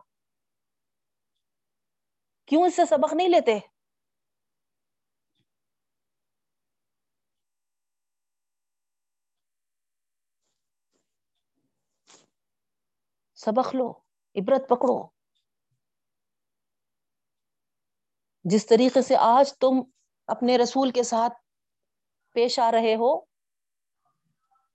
[2.46, 3.58] کیوں اس سے سبق نہیں لیتے؟
[13.34, 13.90] سبق لو،
[14.34, 15.21] عبرت پکڑو۔
[18.44, 19.80] جس طریقے سے آج تم
[20.26, 21.32] اپنے رسول کے ساتھ
[22.32, 23.20] پیش آ رہے ہو،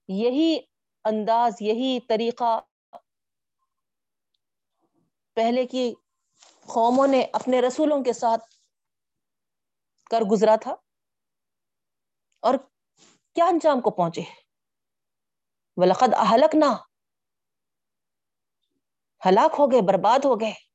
[0.08, 0.58] یہی
[1.04, 2.60] انداز، یہی طریقہ
[5.34, 5.94] پہلے کی
[6.66, 8.44] قوموں نے اپنے رسولوں کے ساتھ
[10.10, 10.74] کر گزرا تھا۔
[12.40, 12.54] اور
[13.34, 14.22] کیا انجام کو پہنچے؟
[15.76, 16.74] ولقد اہلک نہ
[19.28, 20.67] ہلاک ہو گئے، برباد ہو گئے۔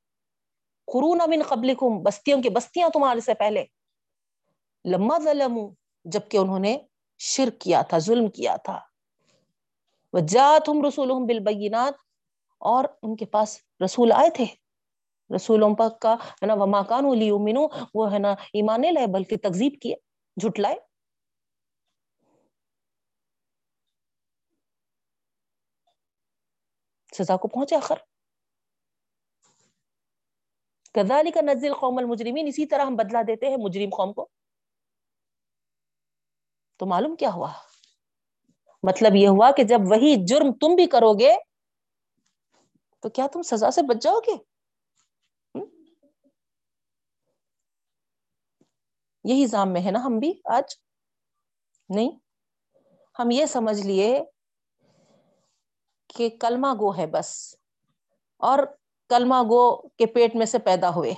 [0.88, 1.74] قرون امن قبل
[2.04, 3.66] بستیوں کی بستیاں تمہارے سے پہلے۔
[4.86, 5.58] لما ظلم
[6.06, 6.78] جبکہ انہوں نے
[7.20, 8.80] شرک کیا تھا، ظلم کیا تھا۔
[10.28, 10.82] جات ہم
[11.26, 11.94] بالبینات،
[12.62, 14.46] اور ان کے پاس رسول آئے تھے۔
[15.36, 19.08] رسولوں پاک کا، ہے نا، وما کان لی امنو وہ ہے نا، ایمان نہیں لائے،
[19.08, 19.96] بلکہ تکذیب کیے
[20.38, 20.76] جھٹلائے
[27.14, 27.98] سزا کو پہنچے آخر۔
[30.94, 34.28] کزالی کا نزل قوم المجرمین اسی طرح ہم بدلا دیتے ہیں مجرم قوم کو۔
[36.78, 37.52] تو معلوم کیا ہوا؟
[38.84, 41.36] مطلب یہ ہوا کہ جب وہی جرم تم بھی کرو گے،
[43.00, 44.54] تو کیا تم سزا سے بچ جاؤ گے؟
[49.24, 50.64] یہی زام میں ہے نا ہم بھی آج؟
[51.90, 52.12] نہیں۔
[53.20, 54.24] ہم یہ سمجھ لیے
[56.08, 57.56] کہ کلمہ گو ہے بس۔
[58.38, 58.60] اور
[59.10, 61.14] کلمہ گو کے پیٹ میں سے پیدا ہوئے۔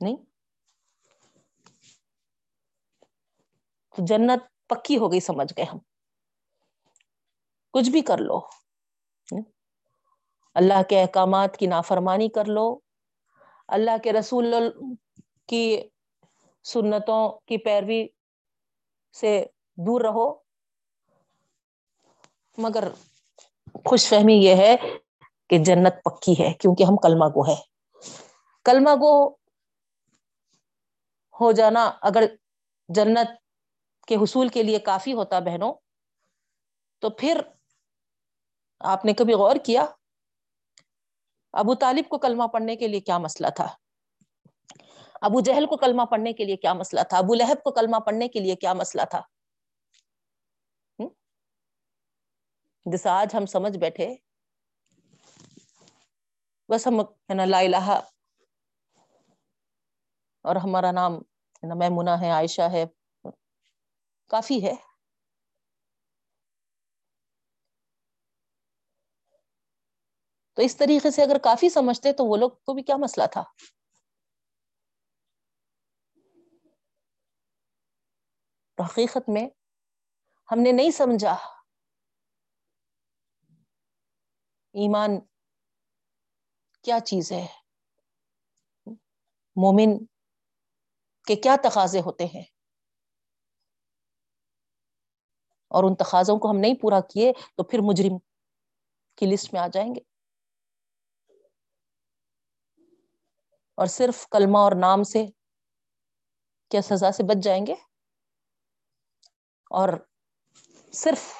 [0.00, 0.16] نہیں؟
[3.96, 5.78] تو جنت پکی ہو گئی، سمجھ گئے ہم۔
[7.72, 8.40] کچھ بھی کر لو۔
[10.54, 12.78] اللہ کے احکامات کی نافرمانی کر لو۔
[13.68, 14.54] اللہ کے رسول
[15.46, 15.88] کی
[16.64, 18.06] سنتوں کی پیروی
[19.12, 20.34] سے دور رہو۔
[22.58, 22.88] مگر
[23.84, 24.76] خوش فہمی یہ ہے
[25.52, 27.54] کہ جنت پکی ہے کیونکہ ہم کلمہ گو ہے
[28.66, 29.12] کلمہ گو
[31.40, 32.24] ہو جانا اگر
[32.88, 33.34] جنت
[34.08, 35.72] کے حصول کے لیے کافی ہوتا بہنوں،
[37.02, 37.40] تو پھر
[38.80, 39.84] آپ نے کبھی غور کیا
[41.54, 43.68] ابو طالب کو کلمہ پڑھنے کے لیے کیا مسئلہ تھا؟
[45.22, 48.28] ابو جہل کو کلمہ پڑھنے کے لیے کیا مسئلہ تھا؟ ابو لہب کو کلمہ پڑھنے
[48.28, 49.20] کے لیے کیا مسئلہ تھا؟
[52.86, 54.14] جیسا آج ہم سمجھ بیٹھے
[56.72, 58.00] بس ہم ہے نا لا الہ
[60.44, 61.14] اور ہمارا نام
[61.62, 62.84] ہے نا میمونہ ہے، عائشہ ہے،
[64.26, 64.74] کافی ہے۔
[70.56, 73.42] تو اس طریقے سے اگر کافی سمجھتے تو وہ لوگ کو بھی کیا مسئلہ تھا؟
[78.76, 79.48] تو حقیقت میں
[80.52, 81.36] ہم نے نہیں سمجھا۔
[84.74, 85.31] ایمان
[86.82, 87.46] کیا چیز ہے؟
[89.56, 90.04] مومن
[91.26, 92.42] کے کیا تقاضے ہوتے ہیں؟
[95.68, 98.18] اور ان تقاضوں کو ہم نہیں پورا کیے تو پھر مجرم
[99.16, 100.00] کی لسٹ میں آ جائیں گے۔
[103.74, 105.26] اور صرف کلمہ اور نام سے
[106.70, 107.74] کیا سزا سے بچ جائیں گے؟
[109.70, 109.88] اور
[110.92, 111.32] صرف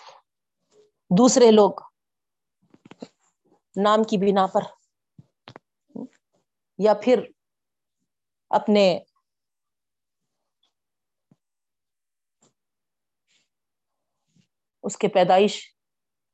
[1.11, 1.71] دوسرے لوگ
[3.77, 4.82] نام کی بنا پر
[6.85, 7.23] یا پھر
[8.51, 8.99] اپنے
[14.83, 15.77] اس کے پیدائش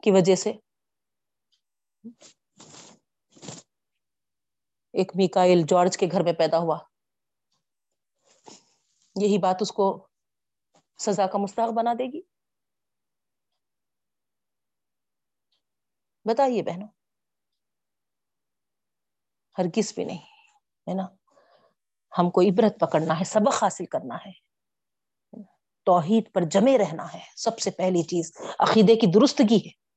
[0.03, 0.53] کی وجہ سے
[4.95, 6.79] ایک میکائل جارج کے گھر میں پیدا ہوا۔
[9.17, 10.09] یہی بات اس کو
[10.99, 12.21] سزا کا مستحق بنا دے گی۔
[16.25, 16.89] بتائیے بہنوں
[19.59, 20.38] ہر کس بھی نہیں۔
[20.89, 21.07] ہے نا؟
[22.19, 24.49] ہم کو عبرت پکڑنا ہے، سبق حاصل کرنا ہے۔
[25.85, 29.89] توحید پر جمے رہنا ہے۔ سب سے پہلی چیز عقیدے کی درستگی ہے۔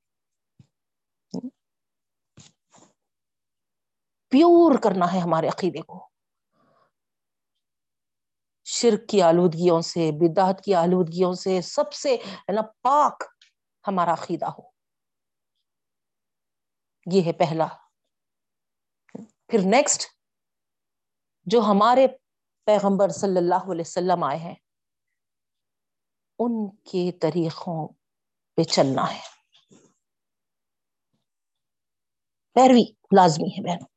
[4.29, 6.09] پیور کرنا ہے ہمارے عقیدے کو۔
[8.63, 12.17] شرک کی آلودگیوں سے، بدعت کی آلودگیوں سے سب سے
[12.55, 13.23] نا پاک
[13.87, 14.61] ہمارا عقیدہ ہو۔
[17.11, 17.67] یہ ہے پہلا۔
[19.47, 20.20] پھر نیکسٹ
[21.45, 22.07] جو ہمارے
[22.65, 24.55] پیغمبر صلی اللہ علیہ وسلم آئے ہیں،
[26.39, 27.87] ان کے طریقوں
[28.55, 29.19] پہ چلنا ہے۔
[32.53, 33.87] پیروی لازمی ہے بہنوں۔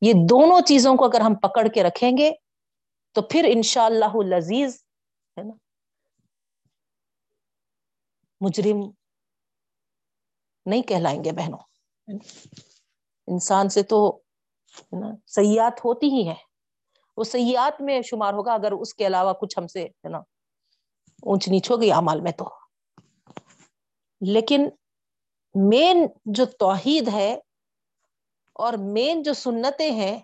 [0.00, 2.30] یہ دونوں چیزوں کو اگر ہم پکڑ کے رکھیں گے،
[3.12, 4.82] تو پھر ان شاء اللہ لذیذ
[5.38, 5.54] ہے نا۔
[8.40, 8.90] مجرم
[10.66, 11.58] نہیں کہلائیں گے بہنوں۔
[13.26, 14.22] انسان سے تو
[15.26, 16.34] سیاحت ہوتی ہی ہے۔
[17.16, 20.18] وہ سیاحت میں شمار ہوگا اگر اس کے علاوہ کچھ ہم سے، ہے نا؟
[21.22, 22.44] اونچ نیچ ہو گئی امال میں تو۔
[24.20, 24.68] لیکن
[25.54, 27.40] مین جو توحید ہے
[28.52, 30.20] اور مین جو سنتیں ہیں،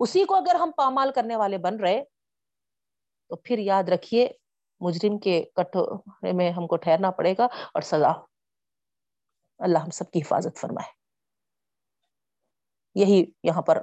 [0.00, 2.04] اسی کو اگر ہم پامال کرنے والے بن رہے،
[3.28, 4.28] تو پھر یاد رکھیے،
[4.80, 8.12] مجرم کے کٹھے میں ہم کو ٹھہرنا پڑے گا اور سزا۔
[9.58, 10.97] اللہ ہم سب کی حفاظت فرمائے۔
[12.98, 13.76] یہی یہاں پر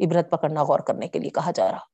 [0.00, 1.84] عبرت پکڑنا غور کرنے کے لیے کہا جا رہا۔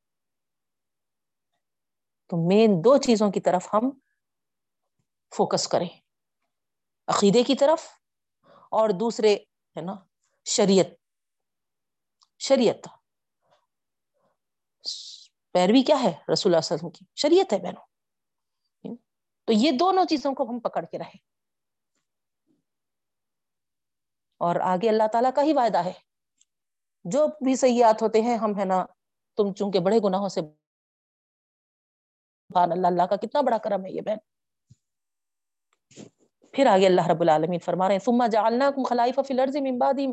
[2.26, 3.90] تو مین دو چیزوں کی طرف ہم
[5.36, 5.88] فوکس کریں۔
[7.06, 7.86] عقیدے کی طرف
[8.70, 9.34] اور دوسرے
[9.76, 9.94] ہے نا
[10.44, 10.86] شریعت۔
[12.38, 12.88] شریعت۔
[15.52, 17.82] پیروی کیا ہے رسول اللہ علیہ وسلم کی؟ شریعت ہے بہنوں۔
[19.44, 21.16] تو یہ دونوں چیزوں کو ہم پکڑ کے رہے
[24.38, 25.92] اور آگے اللہ تعالیٰ کا ہی وعدہ ہے۔
[27.10, 28.86] جو بھی سیاحت ہوتے ہیں، ہم ہے نا،
[29.36, 30.40] تم چونکہ بڑے گناہوں سے
[32.54, 34.16] اللہ اللہ کا کتنا بڑا کرم ہے یہ بہن۔
[36.52, 40.12] پھر آگے اللہ رب العالمین فرما رہے ہیں، ثم جعلناکم خلائف فی الارض من بعدہم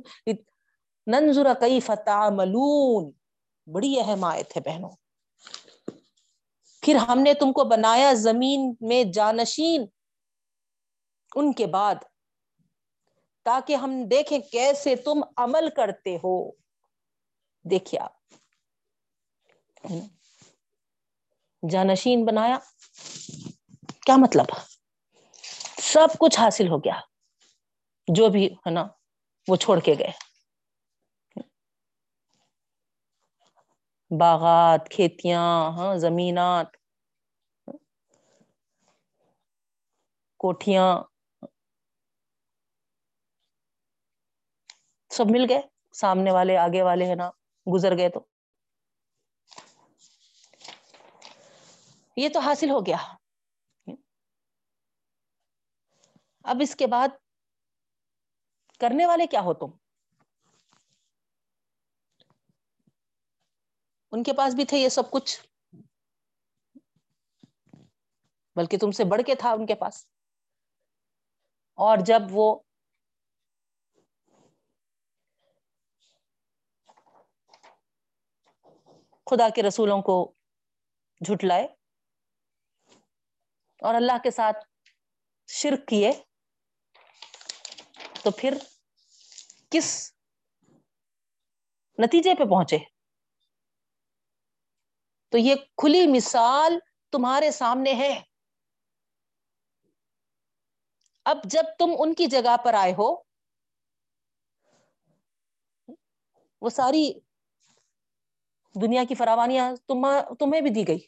[1.07, 3.11] ننظر کیف تعملون۔
[3.73, 4.89] بڑی اہم آیت ہے بہنوں۔
[6.81, 9.85] پھر ہم نے تم کو بنایا زمین میں جانشین۔
[11.35, 11.95] ان کے بعد،
[13.43, 16.64] تاکہ ہم دیکھیں کیسے تم عمل کرتے ہو۔
[17.71, 18.13] دیکھیے آپ۔
[21.69, 22.57] جانشین بنایا۔
[24.05, 24.45] کیا مطلب؟
[25.81, 26.99] سب کچھ حاصل ہو گیا۔
[28.15, 28.87] جو بھی ہے نا،
[29.47, 30.11] وہ چھوڑ کے گئے۔
[34.19, 36.67] باغات، کھیتیاں ہاں زمینات۔
[40.39, 41.03] کوٹیاں
[45.09, 45.61] سب مل گئے۔
[45.93, 47.29] سامنے والے، آگے والے ہے نا۔
[47.73, 48.19] گزر گئے تو۔
[52.17, 52.97] یہ تو حاصل ہو گیا۔
[56.43, 57.07] اب اس کے بعد
[58.79, 59.77] کرنے والے کیا ہو تم؟
[64.11, 65.47] ان کے پاس بھی تھے یہ سب کچھ۔
[68.55, 70.05] بلکہ تم سے بڑھ کے تھا ان کے پاس۔
[71.73, 72.59] اور جب وہ
[79.25, 80.33] خدا کے رسولوں کو
[81.25, 81.65] جھٹلائے
[83.81, 84.57] اور اللہ کے ساتھ
[85.47, 86.11] شرک کیے،
[88.23, 88.57] تو پھر
[89.69, 90.13] کس
[91.97, 92.77] نتیجے پہ پہنچے؟
[95.29, 96.79] تو یہ کھلی مثال
[97.11, 98.21] تمہارے سامنے ہے۔
[101.25, 103.15] اب جب تم ان کی جگہ پر آئے ہو،
[106.61, 107.19] وہ ساری
[108.81, 109.75] دنیا کی فراوانیاں
[110.39, 110.99] تمہیں بھی دی گئی۔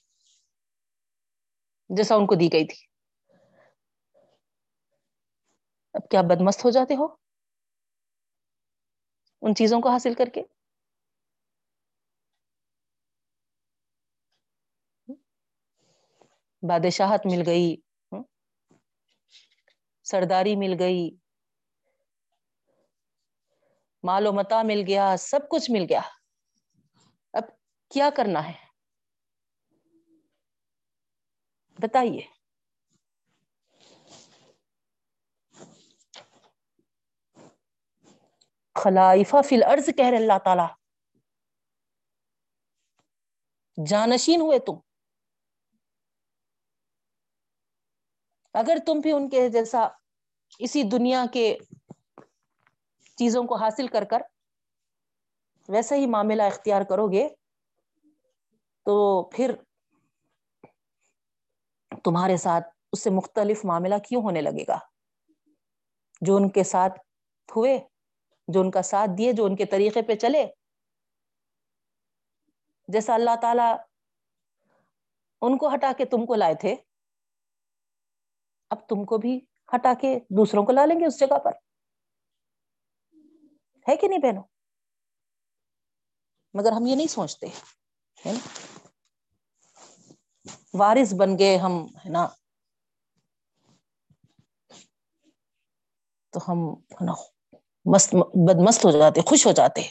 [1.89, 2.85] جیسا ان کو دی گئی تھی۔
[5.93, 7.07] اب کیا بدمست ہو جاتے ہو؟
[9.41, 10.43] ان چیزوں کو حاصل کر کے۔
[16.63, 17.75] بادشاہت مل گئی۔
[20.03, 21.09] سرداری مل گئی۔
[24.03, 26.01] مال و متا مل گیا۔ سب کچھ مل گیا۔
[27.91, 28.53] کیا کرنا ہے؟
[31.79, 32.21] بتائیے۔
[38.75, 40.67] خلائفہ فی الارض کہہ رہے اللہ تعالی۔
[43.89, 44.73] جانشین ہوئے تم۔
[48.53, 49.87] اگر تم بھی ان کے جیسا
[50.59, 51.57] اسی دنیا کے
[53.17, 54.21] چیزوں کو حاصل کر کر
[55.69, 57.27] ویسا ہی معاملہ اختیار کرو گے
[58.87, 59.55] تو پھر
[62.03, 64.79] تمہارے ساتھ اس سے مختلف معاملہ کیوں ہونے لگے گا؟
[66.21, 66.99] جو ان کے ساتھ
[67.49, 67.79] ہوئے،
[68.47, 70.45] جو ان کا ساتھ دیے، جو ان کے طریقے پہ چلے۔
[72.87, 73.75] جیسا اللہ تعالی
[75.41, 76.75] ان کو ہٹا کے تم کو لائے تھے،
[78.69, 79.39] اب تم کو بھی
[79.75, 81.51] ہٹا کے دوسروں کو لا لیں گے اس جگہ پر۔
[83.89, 84.43] ہے کہ نہیں بہنوں؟
[86.53, 87.47] مگر ہم یہ نہیں سوچتے،
[88.25, 88.76] ہے نا؟
[90.73, 92.27] وارث بن گئے ہم، ہے نا؟
[96.29, 97.13] تو ہم، ہے نا،
[97.85, 99.81] مست بد مست ہو جاتے، خوش ہو جاتے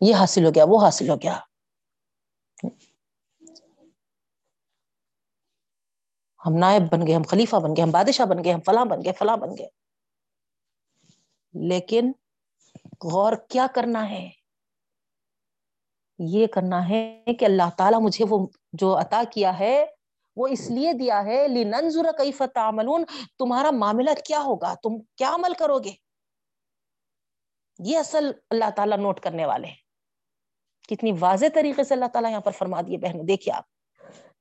[0.00, 1.40] یہ حاصل ہو گیا، وہ حاصل ہو گیا۔
[6.46, 8.98] ہم نائب بن گئے، ہم خلیفہ بن گئے، ہم بادشاہ بن گئے، ہم فلاں بن
[9.04, 9.68] گئے، فلاں بن گئے۔
[11.68, 12.12] لیکن
[13.12, 14.30] غور کیا کرنا ہے؟
[16.18, 19.86] یہ کرنا ہے کہ اللہ تعالیٰ مجھے وہ جو عطا کیا ہے،
[20.36, 23.04] وہ اس لیے دیا ہے، لننظر کیف تعملون،
[23.38, 25.90] تمہارا معاملہ کیا ہوگا؟ تم کیا عمل کرو گے؟
[27.78, 29.76] یہ اصل اللہ تعالیٰ نوٹ کرنے والے ہیں۔
[30.88, 33.64] کتنی واضح طریقے سے اللہ تعالیٰ یہاں پر فرما دیے بہنوں، دیکھیے آپ۔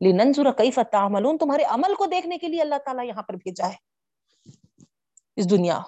[0.02, 3.76] لننظر کیف تعملون، تمہارے عمل کو دیکھنے کے لیے اللہ تعالیٰ یہاں پر بھیجا ہے۔
[5.36, 5.82] اس دنیا۔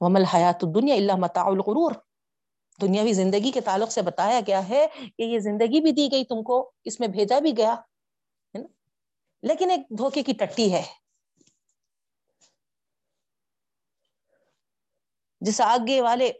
[0.00, 1.92] ومل حیات دنیا اللہ متا الغرور۔
[2.80, 6.42] دنیاوی زندگی کے تعلق سے بتایا گیا ہے کہ یہ زندگی بھی دی گئی تم
[6.42, 7.74] کو، اس میں بھیجا بھی گیا
[9.42, 10.82] لیکن ایک دھوکے کی ٹٹی ہے۔
[15.42, 16.30] جس آگے والے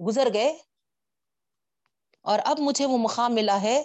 [0.00, 0.52] گزر گئے
[2.24, 3.82] اور اب مجھے وہ مقام ملا ہے،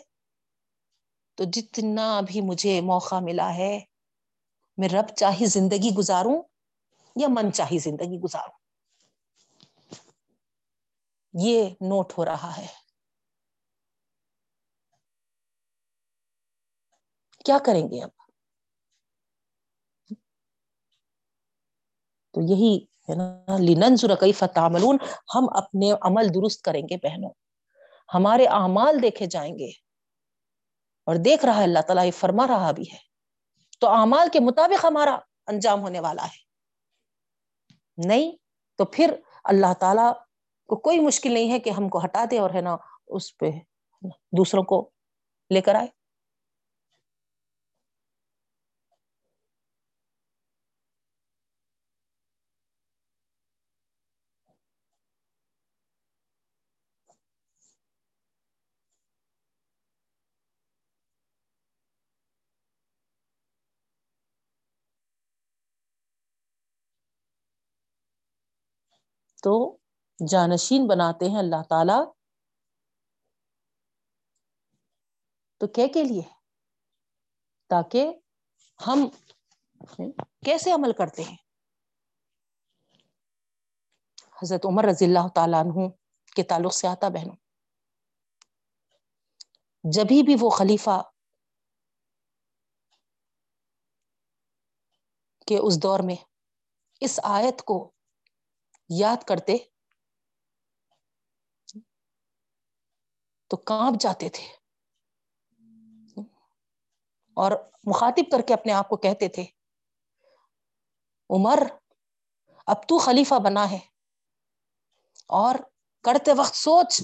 [1.37, 3.79] تو جتنا بھی مجھے موقع ملا ہے،
[4.77, 6.41] میں رب چاہی زندگی گزاروں
[7.15, 8.66] یا من چاہی زندگی گزاروں؟
[11.41, 12.67] یہ نوٹ ہو رہا ہے۔
[17.45, 18.09] کیا کریں گے اب؟
[22.33, 24.97] تو یہی ہے نا، لننظر کیف تعملون۔
[25.35, 27.29] ہم اپنے عمل درست کریں گے بہنوں۔
[28.13, 29.69] ہمارے اعمال دیکھے جائیں گے۔
[31.05, 32.97] اور دیکھ رہا ہے، اللہ تعالیٰ یہ فرما رہا بھی ہے۔
[33.79, 35.17] تو اعمال کے مطابق ہمارا
[35.47, 36.47] انجام ہونے والا ہے۔
[38.07, 38.31] نہیں
[38.75, 40.13] تو پھر اللہ تعالیٰ
[40.69, 43.51] کو کوئی مشکل نہیں ہے کہ ہم کو ہٹا دے اور ہے نا اس پہ
[44.37, 44.89] دوسروں کو
[45.51, 45.87] لے کر آئے۔
[69.43, 69.53] تو
[70.19, 72.11] جانشین بناتے ہیں اللہ تعالی۔
[75.57, 76.21] تو کیا کے لیے؟
[77.67, 78.13] تاکہ
[78.87, 79.09] ہم
[80.45, 81.35] کیسے عمل کرتے ہیں؟
[84.41, 85.89] حضرت عمر رضی اللہ تعالیٰ عنہ
[86.35, 87.35] کے تعلق سے آتا بہنوں۔
[89.83, 91.01] جبھی بھی وہ خلیفہ
[95.47, 96.15] کے اس دور میں
[96.99, 97.91] اس آیت کو
[98.89, 99.57] یاد کرتے
[103.47, 104.43] تو کانپ جاتے تھے۔
[107.33, 107.51] اور
[107.83, 109.45] مخاطب کر کے اپنے آپ کو کہتے تھے،
[111.29, 111.59] عمر،
[112.65, 113.79] اب تو خلیفہ بنا ہے۔
[115.27, 115.55] اور
[116.03, 117.01] کرتے وقت سوچ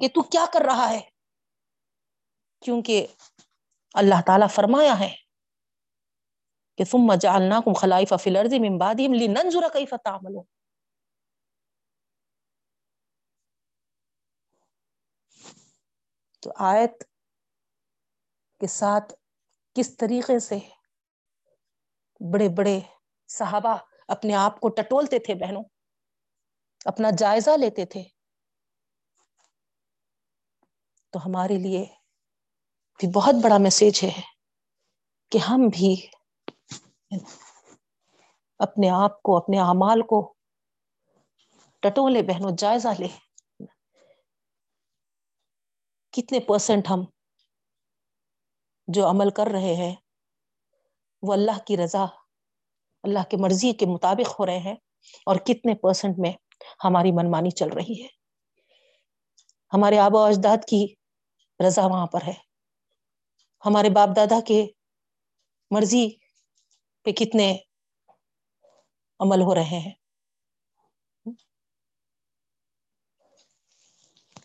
[0.00, 1.00] کہ تو کیا کر رہا ہے۔
[2.64, 3.06] کیونکہ
[3.94, 5.14] اللہ تعالی فرمایا ہے
[6.78, 10.44] کہ ثم جعلناکم خلائف فی الارض من بعدهم لننظر کیف تعملون۔
[16.44, 17.04] تو آیت
[18.60, 19.12] کے ساتھ
[19.76, 20.58] کس طریقے سے
[22.20, 22.78] بڑے بڑے
[23.28, 23.76] صحابہ
[24.08, 25.62] اپنے آپ کو ٹٹولتے تھے بہنوں،
[26.86, 28.02] اپنا جائزہ لیتے تھے،
[31.12, 31.84] تو ہمارے لیے
[33.00, 34.10] بھی بہت بڑا میسج ہے
[35.32, 35.94] کہ ہم بھی
[38.60, 40.20] اپنے آپ کو، اپنے اعمال کو
[41.82, 43.08] ٹٹولے بہنوں، جائزہ لے
[46.16, 47.04] کتنے پرسنٹ ہم
[48.88, 49.94] جو عمل کر رہے ہیں،
[51.22, 52.04] وہ اللہ کی رضا،
[53.02, 54.74] اللہ کے مرضی کے مطابق ہو رہے ہیں،
[55.26, 56.32] اور کتنے پرسنٹ میں
[56.84, 58.08] ہماری منمانی چل رہی ہے۔
[59.72, 60.94] ہمارے آبا و اجداد کی
[61.66, 62.34] رضا وہاں پر ہے۔
[63.66, 64.66] ہمارے باپ دادا کے
[65.70, 66.08] مرضی
[67.02, 67.58] پہ کتنے
[69.20, 69.90] عمل ہو رہے ہیں۔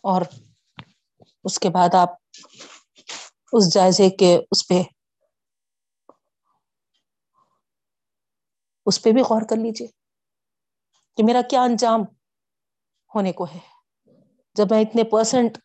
[0.02, 0.22] اور
[1.44, 2.10] اس کے بعد آپ
[3.52, 4.82] اس جائزے کے اس پہ
[8.86, 9.86] اس پہ بھی غور کر لیجیے
[11.18, 12.02] کہ میرا کیا انجام
[13.12, 13.58] ہونے کو ہے۔
[14.56, 15.58] جب میں اتنے پرسنٹ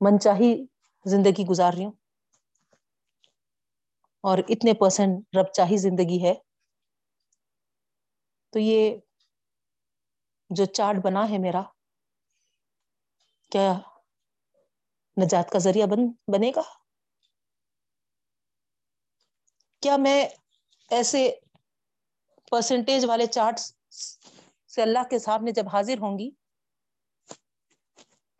[0.00, 0.54] من چاہی
[1.06, 1.92] زندگی گزار رہی ہوں
[4.24, 6.34] اور اتنے پرسنٹ رب چاہی زندگی ہے،
[8.52, 8.96] تو یہ
[10.50, 11.62] جو چارٹ بنا ہے میرا
[13.52, 13.72] کیا
[15.16, 16.62] نجات کا ذریعہ بن، بنے گا؟
[19.82, 20.20] کیا میں
[20.90, 21.28] ایسے
[22.52, 23.60] پرسنٹیج والے چارٹ
[24.70, 26.30] سے اللہ کے سامنے جب حاضر ہوں گی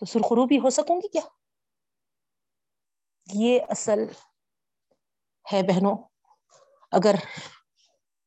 [0.03, 1.23] تو سرخروبی ہو سکوں گی کیا؟
[3.29, 4.05] یہ اصل
[5.47, 5.97] ہے بہنوں،
[6.93, 7.15] اگر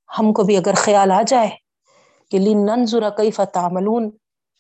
[0.10, 1.50] ہم کو بھی اگر خیال آ جائے
[2.32, 4.10] کہ ننظر کئی فتعملون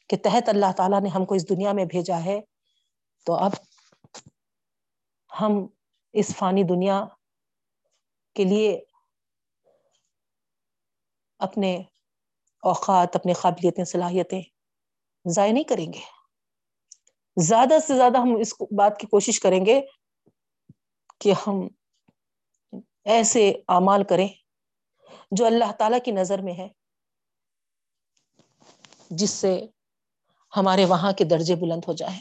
[0.10, 2.39] کے تحت اللہ تعالیٰ نے ہم کو اس دنیا میں بھیجا ہے،
[3.26, 3.51] تو اب
[5.41, 5.68] ہم
[6.14, 7.05] اس فانی دنیا
[8.36, 8.80] کے لیے
[11.39, 11.84] اپنے
[12.64, 14.41] اوقات، اپنے قابلیتیں، صلاحیتیں
[15.26, 16.01] ضائع نہیں کریں گے۔
[17.38, 19.82] زیادہ سے زیادہ ہم اس بات کی کوشش کریں گے
[21.20, 21.68] کہ ہم
[23.05, 24.28] ایسے اعمال کریں
[25.32, 26.68] جو اللہ تعالی کی نظر میں ہے
[29.10, 29.66] جس سے
[30.58, 32.18] ہمارے وہاں کے درجے بلند ہو جائے۔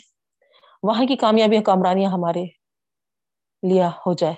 [0.82, 2.44] وہاں کی کامیابی کامرانیاں ہمارے
[3.68, 4.34] لیا ہو جائے۔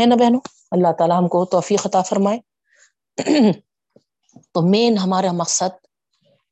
[0.00, 2.38] ہے نا بہنوں؟ اللہ تعالیٰ ہم کو توفیق عطا فرمائے۔
[4.52, 5.86] تو مین ہمارا مقصد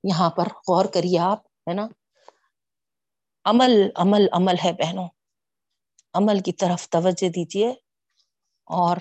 [0.05, 1.87] یہاں پر غور کریے آپ، ہے نا؟
[3.45, 5.09] عمل عمل عمل ہے بہنوں۔
[6.15, 7.75] عمل کی طرف توجہ دیجیے
[8.65, 8.97] اور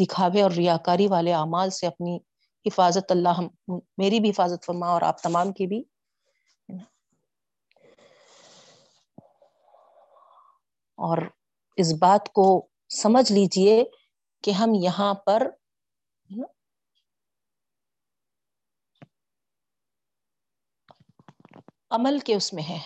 [0.00, 2.18] دکھاوے اور ریاکاری والے اعمال سے اپنی
[2.66, 3.40] حفاظت اللہ
[3.98, 5.82] میری بھی حفاظت فرما اور آپ تمام کی بھی۔
[10.98, 11.18] اور
[11.76, 13.84] اس بات کو سمجھ لیجیے
[14.42, 15.46] کہ ہم یہاں پر
[21.90, 22.78] عمل کے اس میں ہے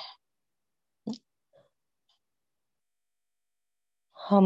[4.32, 4.44] ہم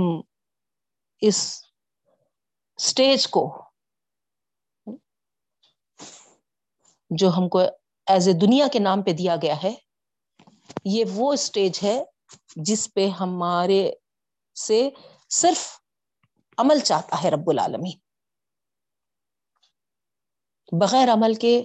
[1.20, 1.64] اس
[2.76, 3.67] اسٹیج کو
[7.10, 7.58] جو ہم کو
[8.06, 9.74] ایز اے دنیا کے نام پہ دیا گیا ہے،
[10.84, 12.02] یہ وہ اسٹیج ہے
[12.56, 13.90] جس پہ ہمارے
[14.56, 14.88] سے
[15.30, 15.66] صرف
[16.58, 17.90] عمل چاہتا ہے رب العالمی
[20.72, 21.62] بغیر عمل کے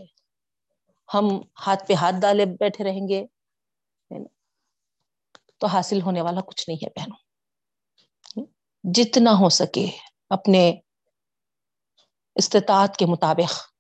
[1.10, 1.28] ہم
[1.68, 3.24] ہاتھ پہ ہاتھ ڈالے بیٹھے رہیں گے
[5.58, 8.46] تو حاصل ہونے والا کچھ نہیں ہے بہنوں۔
[8.84, 9.86] جتنا ہو سکے
[10.30, 10.80] اپنے
[12.36, 13.73] استطاعت کے مطابق۔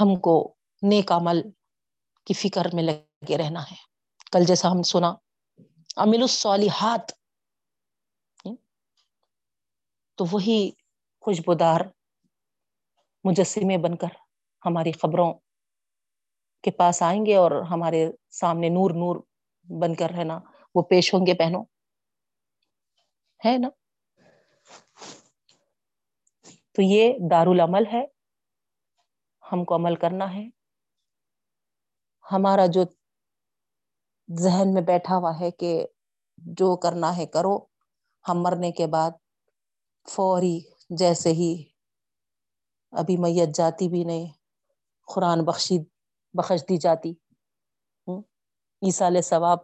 [0.00, 1.42] ہم کو نیک عمل
[2.24, 3.76] کی فکر میں لگے رہنا ہے۔
[4.32, 5.14] کل جیسا ہم سنا
[5.96, 7.12] امل الصالحات،
[10.14, 10.70] تو وہی
[11.20, 11.80] خوشبودار
[13.24, 14.08] مجسمے بن کر
[14.64, 15.34] ہماری خبروں
[16.62, 19.16] کے پاس آئیں گے اور ہمارے سامنے نور نور
[19.80, 20.40] بن کر رہنا۔
[20.74, 21.62] وہ پیش ہوں گے پہنو
[23.44, 23.68] ہے نا؟
[26.72, 28.06] تو یہ دار العمل ہے۔
[29.52, 30.44] ہم کو عمل کرنا ہے۔
[32.24, 32.82] ہمارا جو
[34.28, 35.70] ذہن میں بیٹھا ہوا ہے کہ
[36.38, 37.58] جو کرنا ہے کرو،
[38.24, 39.10] ہم مرنے کے بعد
[40.08, 40.58] فوری
[40.90, 41.52] جیسے ہی
[42.92, 44.26] ابھی میت جاتی بھی نہیں،
[45.08, 45.78] قرآن بخشی،
[46.34, 47.12] بخش دی جاتی۔
[48.82, 49.58] عیسال ثواب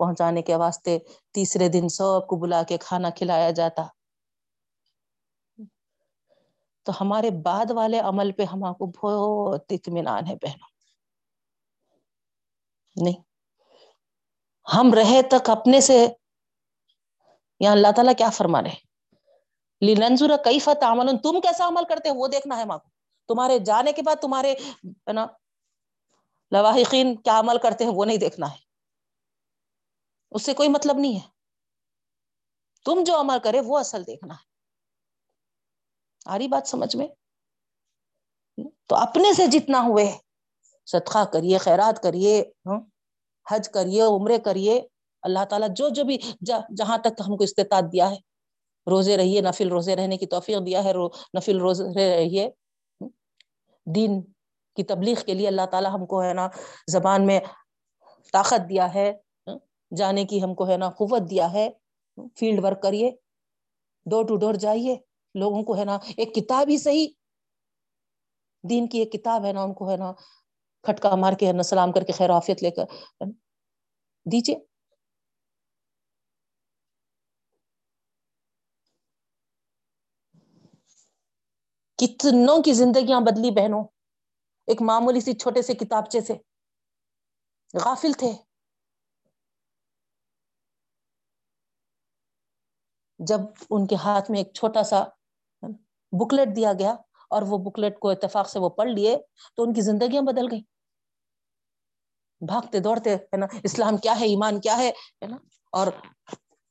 [0.00, 0.98] پہنچانے کے واسطے
[1.34, 3.82] تیسرے دن سب کو بلا کے کھانا کھلایا جاتا۔
[6.82, 10.68] تو ہمارے بعد والے عمل پہ ہم کو بہت اطمینان ہے بہنوں۔
[12.96, 13.22] نہیں۔
[14.74, 16.06] ہم رہے تک اپنے سے
[17.60, 18.92] یا اللہ تعالیٰ کیا فرما رہے
[19.94, 22.88] لنظر کئی فت عمل تم کیسا عمل کرتے وہ دیکھنا ہے ماں کو۔
[23.28, 24.54] تمہارے جانے کے بعد تمہارے
[24.84, 25.26] ہے نا
[26.50, 28.56] لواحقین کیا عمل کرتے ہیں؟ وہ نہیں دیکھنا ہے۔
[30.30, 31.28] اس سے کوئی مطلب نہیں ہے۔
[32.84, 34.51] تم جو عمل کرے وہ اصل دیکھنا ہے۔
[36.26, 37.06] آ رہی بات سمجھ میں؟
[38.88, 40.10] تو اپنے سے جتنا ہوئے،
[40.86, 42.80] صدقہ کریے، خیرات کریے ہاں،
[43.46, 44.80] حج کریے، عمرے کریے،
[45.22, 48.16] اللہ تعالیٰ جو جو بھی جہاں تک ہم کو استطاعت دیا ہے،
[48.86, 50.92] روزے رہیے، نفل روزے رہنے کی توفیق دیا ہے
[51.34, 53.08] نفل روزے رہیے ہاں،
[53.86, 54.20] دین
[54.76, 56.48] کی تبلیغ کے لیے اللہ تعالیٰ ہم کو ہے نا،
[56.92, 57.40] زبان میں
[58.32, 59.10] طاقت دیا ہے
[59.46, 59.58] ہاں،
[59.92, 61.68] جانے کی ہم کو ہے نا قوت دیا ہے
[62.38, 63.10] فیلڈ ورک کریے
[64.06, 64.96] ڈور ٹو ڈور جائیے
[65.34, 67.06] لوگوں کو ہے نا، ایک کتاب ہی صحیح،
[68.70, 70.12] دین کی ایک کتاب ہے نا، ان کو ہے نا
[70.82, 72.84] کھٹکا مار کے ہے نا، سلام کر کے خیر آفیت لے کر۔
[74.26, 74.56] دیجیے
[81.98, 83.84] کتنوں کی زندگیاں بدلی بہنوں۔
[84.66, 86.34] ایک معمولی سی چھوٹے سے کتابچے سے۔
[87.74, 88.32] غافل تھے۔
[93.18, 93.40] جب
[93.70, 95.04] ان کے ہاتھ میں ایک چھوٹا سا
[96.12, 96.92] بکلیٹ دیا گیا
[97.30, 99.16] اور وہ بکلیٹ کو اتفاق سے وہ پڑھ لیے
[99.56, 100.60] تو ان کی زندگیاں بدل گئی
[102.40, 104.90] بھاگتے دوڑتے، ہے نا، اسلام کیا ہے، ایمان کیا ہے
[105.26, 105.36] نا،
[105.72, 105.86] اور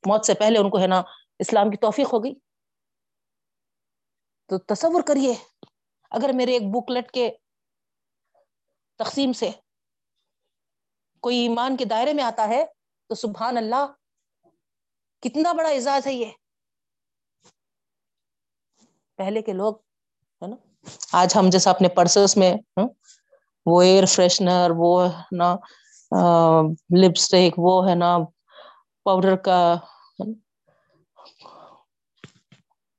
[0.04, 1.02] موت سے پہلے ان کو، ہے نا،
[1.40, 2.34] اسلام کی توفیق ہو گئی۔
[4.50, 5.34] تو تصور کریے،
[6.10, 7.30] اگر میرے ایک بکلیٹ کے
[8.96, 9.50] تقسیم سے
[11.20, 12.66] کوئی ایمان کے دائرے میں آتا ہے
[13.08, 13.86] تو سبحان اللہ،
[15.24, 16.32] کتنا بڑا اعزاز ہے یہ۔
[19.22, 19.74] پہلے کے لوگ،
[20.42, 20.56] ہے نا؟
[21.14, 22.88] آج ہم جیسا اپنے پرسز میں ہاں،
[23.66, 24.94] وہ ایئر فریشنر وہ
[25.32, 25.56] نا
[27.02, 28.18] لپسٹک وہ ہے نا
[29.06, 29.60] پاؤڈر کا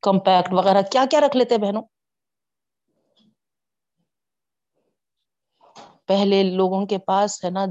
[0.02, 1.82] کمپیکٹ وغیرہ، کیا کیا رکھ لیتے بہنوں؟
[6.06, 7.64] پہلے لوگوں کے پاس، ہے نا،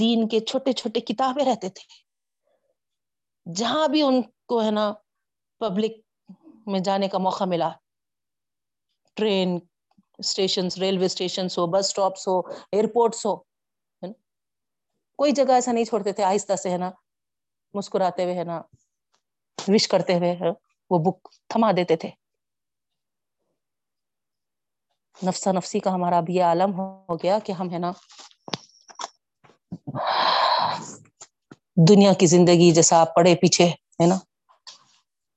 [0.00, 1.84] دین کے چھوٹے چھوٹے کتابیں رہتے تھے۔
[3.46, 4.92] جہاں بھی ان کو، ہے نا
[5.60, 5.92] پبلک
[6.66, 7.70] میں جانے کا موقع ملا
[9.16, 9.58] ٹرین
[10.18, 12.38] اسٹیشن ریلوے اسٹیشن ہو بس اسٹاپس ہو
[12.72, 13.36] ایئرپورٹس ہو
[15.18, 16.90] کوئی جگہ ایسا نہیں چھوڑتے تھے، آہستہ سے، ہے نا؟
[17.74, 18.60] مسکراتے ہوئے، ہے نا؟
[19.58, 20.34] وش کرتے ہوئے
[20.90, 22.10] وہ بک تھما دیتے تھے۔
[25.16, 27.92] نفسا نفسی کا ہمارا اب یہ عالم ہو گیا کہ ہم، ہے نا؟
[31.88, 33.66] دنیا کی زندگی جیسا آپ پڑھے پیچھے،
[34.00, 34.18] ہے نا؟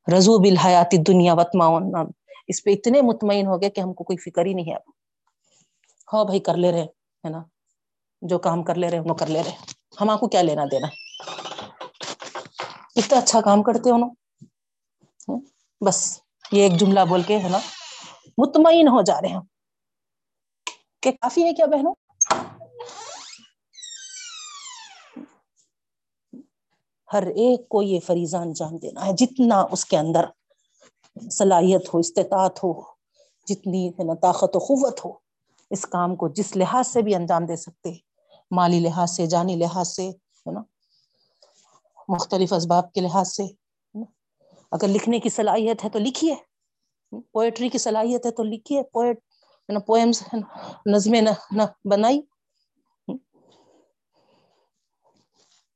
[0.07, 1.67] رضو بل حیاتی دنیا وتما
[2.47, 4.91] اس پہ اتنے مطمئن ہو گئے کہ ہم کو کوئی فکر ہی نہیں ہے اب۔
[6.13, 6.83] ہاں بھائی، کر لے رہے
[7.23, 7.43] ہے نا؟
[8.21, 9.55] جو کام کر لے رہے وہ کر لے رہے
[10.01, 10.87] ہم آ کو کیا لینا دینا؟
[12.95, 14.09] اتنا اچھا کام کرتے انوں
[15.81, 16.21] بس،
[16.51, 17.59] یہ ایک جملہ بول کے، ہے نا؟
[18.37, 19.39] مطمئن ہو جا رہے ہیں
[21.01, 21.93] کہ کافی ہے کیا بہنوں؟
[27.13, 30.25] ہر ایک کو یہ فریضان جان دینا ہے، جتنا اس کے اندر۔
[31.31, 32.81] صلاحیت ہو، استطاعت ہو،
[33.47, 35.11] جتنی ہے نا، طاقت و قوت ہو،
[35.71, 37.91] اس کام کو جس لحاظ سے بھی انجام دے سکتے،
[38.51, 40.61] مالی لحاظ سے، جانی لحاظ سے، ہے نا،
[42.09, 43.43] مختلف اسباب کے لحاظ سے
[44.71, 46.35] اگر لکھنے کی صلاحیت ہے تو لکھیے
[47.31, 49.19] پوئٹری کی صلاحیت ہے تو لکھیے پوئٹ
[49.87, 50.23] پومس
[50.85, 52.21] نظمیں نہ نہ بنائی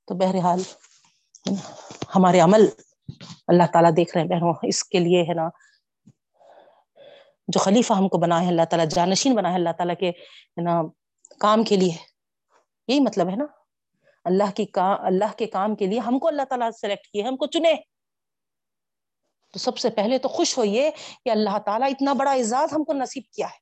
[0.07, 0.61] تو بہرحال
[2.15, 2.65] ہمارے عمل
[3.47, 5.47] اللہ تعالی دیکھ رہے ہیں بہنوں، اس کے لیے ہے نا،
[7.47, 10.61] جو خلیفہ ہم کو بنا ہے، اللہ تعالی جانشین بنا ہے، اللہ تعالی کے ہے
[10.61, 10.81] نا
[11.39, 11.93] کام کے لیے۔
[12.87, 13.45] یہی مطلب ہے نا۔
[14.25, 17.37] اللہ کی کا، اللہ کے کام کے لیے ہم کو اللہ تعالی سلیکٹ کیے، ہم
[17.37, 17.73] کو چنے۔
[19.53, 20.91] تو سب سے پہلے تو خوش ہوئیے
[21.25, 23.59] کہ اللہ تعالی اتنا بڑا اعزاز ہم کو نصیب کیا ہے،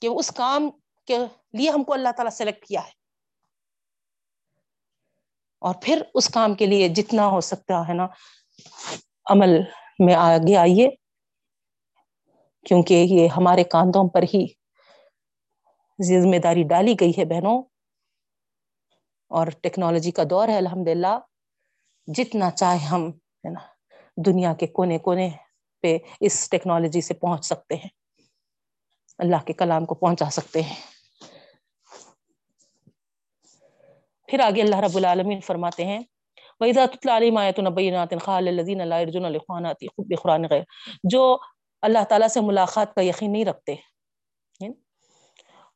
[0.00, 0.70] کہ اس کام
[1.06, 1.18] کے
[1.52, 2.95] لیے ہم کو اللہ تعالی سلیکٹ کیا ہے۔
[5.58, 8.06] اور پھر اس کام کے لیے جتنا ہو سکتا ہے نا،
[9.30, 9.60] عمل
[9.98, 10.88] میں آگے آئیے،
[12.64, 14.46] کیونکہ یہ ہمارے کاندھوں پر ہی
[16.04, 17.62] ذمہ داری ڈالی گئی ہے بہنوں۔
[19.30, 21.18] اور ٹیکنالوجی کا دور ہے الحمد للہ
[22.06, 23.60] جتنا چاہے ہم، ہے نا،
[24.16, 25.30] دنیا کے کونے کونے
[25.82, 27.88] پہ اس ٹیکنالوجی سے پہنچ سکتے ہیں۔
[29.18, 30.95] اللہ کے کلام کو پہنچا سکتے ہیں۔
[34.28, 36.00] پھر آگے اللہ رب العالمین فرماتے ہیں
[41.04, 41.38] جو
[41.82, 44.74] اللہ تعالی سے ملاقات کا یقین نہیں رکھتے یعنی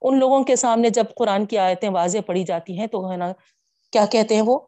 [0.03, 3.33] ان لوگوں کے سامنے جب قرآن کی آیتیں واضح پڑھی جاتی ہیں تو ہے نا،
[3.93, 4.59] کیا کہتے ہیں وہ؟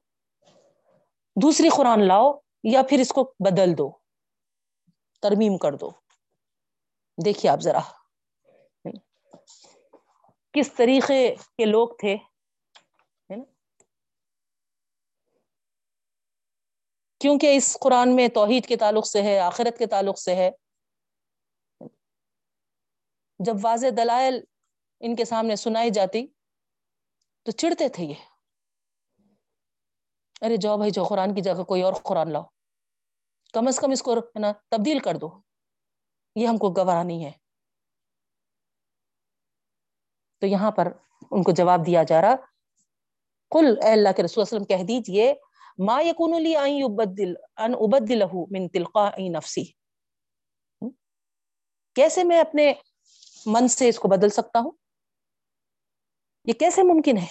[1.42, 2.32] دوسری قرآن لاؤ
[2.64, 3.90] یا پھر اس کو بدل دو،
[5.22, 5.90] ترمیم کر دو۔
[7.24, 7.78] دیکھیے آپ ذرا
[8.84, 8.98] یعنی
[10.52, 12.16] کس طریقے کے لوگ تھے
[17.22, 20.50] کیونکہ اس قرآن میں توحید کے تعلق سے ہے، آخرت کے تعلق سے ہے۔
[23.38, 24.44] جب واضح دلائل
[25.00, 26.26] ان کے سامنے سنائی جاتی
[27.42, 28.14] تو چڑھتے تھے یہ۔
[30.40, 32.42] ارے جاؤ بھائی جو قرآن کی جگہ کوئی اور قرآن لاؤ۔
[33.52, 35.40] کم از کم اس کو، ہے نا، تبدیل کر دو۔
[36.36, 37.32] یہ ہم کو گوارا نہیں ہے۔
[40.40, 40.88] تو یہاں پر
[41.30, 42.34] ان کو جواب دیا جا رہا۔
[43.50, 45.34] کل اے اللہ کے رسول وسلم، کہہ دیجیے
[45.78, 49.64] ما یکون لی ان ابدل ان ابدلہ من تلقاء نفسی
[51.96, 52.72] کیسے میں اپنے
[53.46, 54.70] من سے اس کو بدل سکتا ہوں؟
[56.46, 57.26] یہ کیسے ممکن ہے؟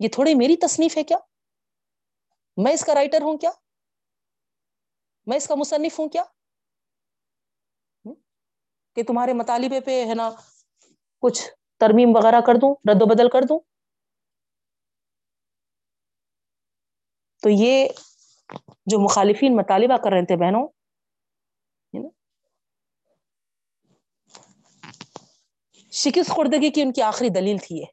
[0.00, 1.16] یہ تھوڑی میری تصنیف ہے کیا؟
[2.56, 3.50] میں اس کا رائٹر ہوں کیا؟
[5.26, 6.24] میں اس کا مصنف ہوں کیا؟
[8.94, 10.30] کہ تمہارے مطالبے پہ ہے نا
[11.18, 11.42] کچھ
[11.80, 13.60] ترمیم وغیرہ کر دوں، رد و بدل کر دوں۔
[17.42, 17.88] تو یہ
[18.86, 20.68] جو مخالفین مطالبہ کر رہے تھے بہنوں
[25.92, 27.84] شکست خوردگی کی ان کی آخری دلیل تھی یہ۔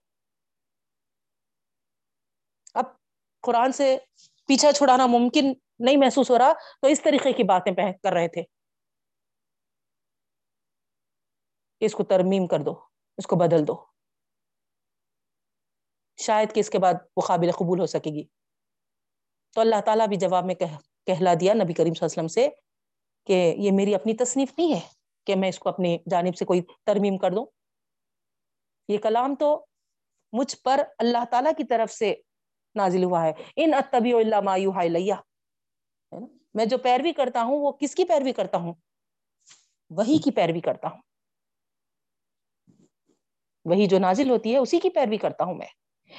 [2.73, 2.85] اب
[3.41, 3.97] قرآن سے
[4.47, 7.71] پیچھا چھڑانا ممکن نہیں محسوس ہو رہا، تو اس طریقے کی باتیں
[8.03, 8.43] کر رہے تھے۔
[11.79, 13.85] اس کو ترمیم کر دو۔ اس کو بدل دو۔
[16.17, 18.23] شاید کہ اس کے بعد وہ قابل قبول ہو سکے گی۔
[19.53, 22.49] تو اللہ تعالیٰ بھی جواب میں کہلا دیا نبی کریم صلی اللہ علیہ وسلم سے
[23.25, 24.79] کہ یہ میری اپنی تصنیف نہیں ہے
[25.25, 27.45] کہ میں اس کو اپنی جانب سے کوئی ترمیم کر دوں۔
[28.87, 29.65] یہ کلام تو
[30.33, 32.15] مجھ پر اللہ تعالیٰ کی طرف سے
[32.75, 35.15] نازل ہوا ہے۔ ان اتبی اللہ مایو لیا
[36.53, 38.73] میں جو پیروی کرتا ہوں وہ کس کی پیروی کرتا ہوں؟
[39.89, 41.12] وہی کی پیروی کرتا ہوں۔
[43.65, 45.67] وہی جو نازل ہوتی ہے، اسی کی پیروی کرتا ہوں میں۔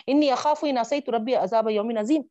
[0.07, 2.23] انی اخاف ناسی ربی عذاب یوم نظیم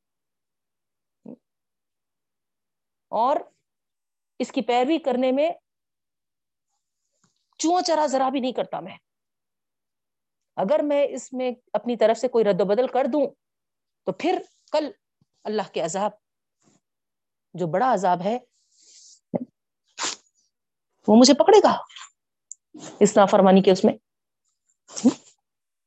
[3.12, 3.36] اور
[4.40, 5.52] اس کی پیروی کرنے میں
[7.58, 8.98] چو چرا ذرا بھی نہیں کرتا میں۔
[10.56, 13.28] اگر میں اس میں اپنی طرف سے کوئی رد و بدل کر دوں،
[14.04, 14.42] تو پھر
[14.72, 14.92] کل
[15.44, 16.12] اللہ کے عذاب،
[17.54, 18.38] جو بڑا عذاب ہے،
[21.08, 21.78] وہ مجھے پکڑے گا۔
[23.00, 23.94] اس نافرمانی کے اس میں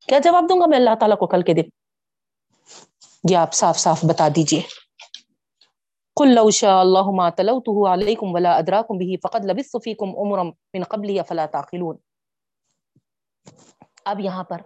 [0.07, 1.69] کیا جواب دوں گا میں اللہ تعالیٰ کو کل کے دن؟
[3.31, 4.63] یہ آپ صاف صاف بتا دیجیے۔
[6.15, 10.85] قل لو شاء الله ما تلوته عليكم ولا ادراكم به فقد لبثت فيكم عمرا من
[10.89, 11.97] قبل فلا تعقلون۔
[14.05, 14.61] اب یہاں پر۔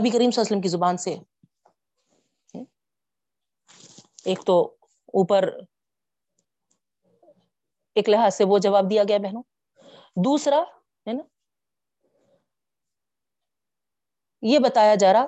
[0.00, 1.16] نبی کریم صلی اللہ علیہ وسلم کی زبان سے۔
[4.24, 5.58] ایک تو اوپر
[7.96, 9.42] ایک لحاظ سے وہ جواب دیا گیا بہنوں۔
[10.24, 10.62] دوسرا،
[11.06, 11.22] ہے نا؟
[14.42, 15.26] یہ بتایا جا رہا،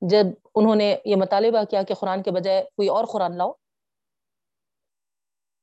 [0.00, 3.52] جب انہوں نے یہ مطالبہ کیا کہ قرآن کے بجائے کوئی اور قرآن لاؤ،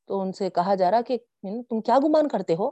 [0.05, 1.17] تو ان سے کہا جا رہا کہ
[1.69, 2.69] تم کیا گمان کرتے ہو؟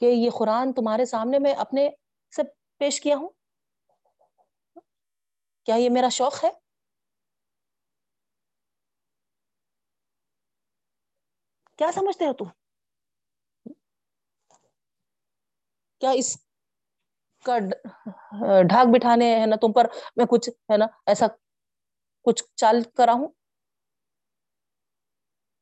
[0.00, 1.90] کہ یہ قرآن تمہارے سامنے میں اپنے
[2.36, 2.42] سے
[2.78, 3.28] پیش کیا ہوں؟
[5.64, 6.50] کیا یہ میرا شوق ہے؟
[11.80, 12.44] کیا سمجھتے ہو تم؟
[16.00, 16.36] کیا اس
[17.44, 17.58] کا
[18.62, 19.86] ڈھاک بٹھانے ہے نا تم پر
[20.16, 21.26] میں کچھ ہے نا ایسا
[22.22, 23.28] کچھ چال کرا ہوں؟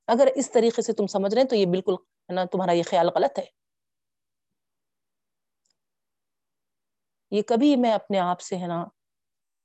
[0.06, 2.82] اگر اس طریقے سے تم سمجھ رہے ہیں تو یہ بالکل ہے نا تمہارا یہ
[2.82, 3.44] خیال غلط ہے۔
[7.30, 8.84] یہ کبھی میں اپنے آپ سے ہے نا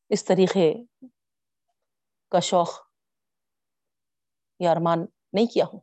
[0.09, 0.73] اس طریقے
[2.30, 2.69] کا شوق
[4.59, 5.80] یا ارمان نہیں کیا ہوں۔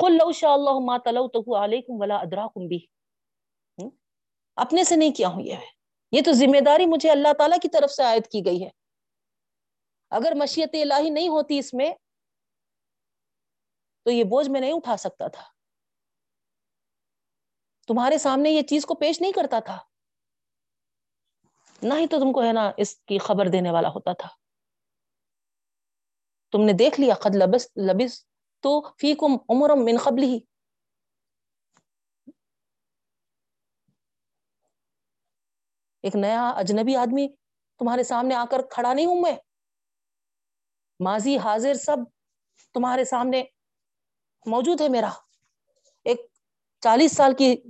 [0.00, 2.86] قل لو شاء اللہ ما تلوته علیکم ولا ادراکم بھی
[4.56, 5.56] اپنے سے نہیں کیا ہوں یہ؟
[6.12, 8.70] یہ تو ذمہ داری مجھے اللہ تعالیٰ کی طرف سے عائد کی گئی ہے۔
[10.10, 11.94] اگر مشیت الہی نہیں ہوتی اس میں،
[14.04, 15.42] تو یہ بوجھ میں نہیں اٹھا سکتا تھا۔
[17.86, 19.78] تمہارے سامنے یہ چیز کو پیش نہیں کرتا تھا۔
[21.82, 24.28] نہ ہی تو تم کو ہے نا اس کی خبر دینے والا ہوتا تھا۔
[26.52, 28.29] تم نے دیکھ لیا، قد لبس لبس
[28.60, 30.38] تو فیکم عمرم من قبل ہی
[36.02, 37.28] ایک نیا اجنبی آدمی
[37.78, 39.32] تمہارے سامنے آ کر کھڑا نہیں ہوں میں۔
[41.00, 41.96] ماضی حاضر سب
[42.74, 43.42] تمہارے سامنے
[44.46, 45.10] موجود ہے میرا۔
[46.04, 46.20] ایک
[46.80, 47.62] چالیس سال کی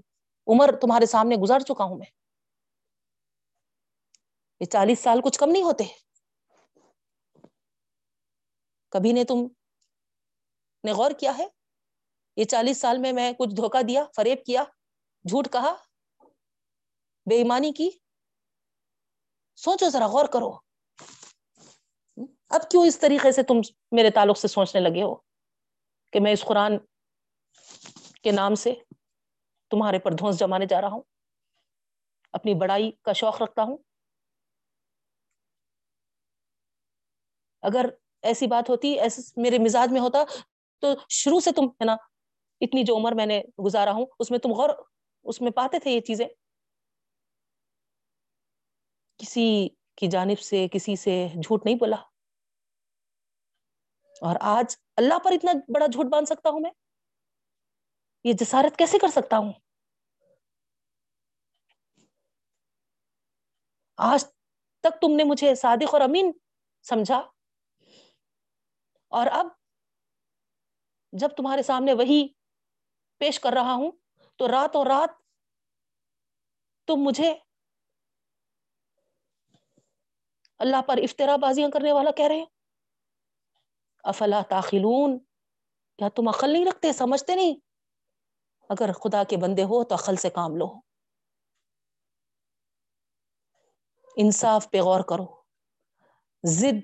[0.46, 2.06] عمر تمہارے سامنے گزار چکا ہوں میں۔
[4.60, 5.84] یہ چالیس سال کچھ کم نہیں ہوتے۔
[8.88, 9.36] کبھی نے تم
[10.85, 11.47] نے غور کیا ہے؟
[12.36, 14.65] یہ چالیس سال میں میں کچھ دھوکا دیا، فریب کیا،
[15.24, 15.74] جھوٹ کہا،
[17.27, 17.90] بے ایمانی کی؟
[19.57, 20.51] سوچو ذرا، غور کرو۔
[22.51, 23.55] اب کیوں اس طریقے سے تم
[23.93, 25.15] میرے تعلق سے سوچنے لگے ہو
[26.11, 26.78] کہ میں اس قرآن
[28.23, 28.74] کے نام سے
[29.70, 31.02] تمہارے پر دھونس جمانے جا رہا ہوں؟
[32.32, 33.77] اپنی بڑائی کا شوق رکھتا ہوں؟
[37.62, 37.86] اگر
[38.23, 40.24] ایسی بات ہوتی، ایسے میرے مزاج میں ہوتا
[40.81, 41.93] تو شروع سے تم ہے نا
[42.61, 44.70] اتنی جو عمر میں نے گزارا ہوں، اس میں تم غور،
[45.24, 46.28] اس میں پاتے تھے یہ چیزیں؟
[49.16, 51.97] کسی کی جانب سے، کسی سے جھوٹ نہیں بولا۔
[54.20, 56.70] اور آج اللہ پر اتنا بڑا جھوٹ باندھ سکتا ہوں میں؟
[58.24, 59.52] یہ جسارت کیسے کر سکتا ہوں؟
[63.97, 64.24] آج
[64.81, 66.32] تک تم نے مجھے صادق اور امین
[66.82, 67.23] سمجھا۔
[69.09, 69.47] اور اب
[71.12, 72.28] جب تمہارے سامنے وہی
[73.18, 73.92] پیش کر رہا ہوں،
[74.36, 75.10] تو رات اور رات
[76.86, 77.34] تم مجھے
[80.58, 82.44] اللہ پر افطرا بازیاں کرنے والا کہہ رہے
[84.04, 85.18] افلا تاخلون؟
[85.98, 87.54] کیا تم عقل نہیں رکھتے، سمجھتے نہیں؟
[88.68, 90.80] اگر خدا کے بندے ہو تو عقل سے کام لو۔
[94.16, 95.42] انصاف پہ غور کرو۔
[96.46, 96.80] زد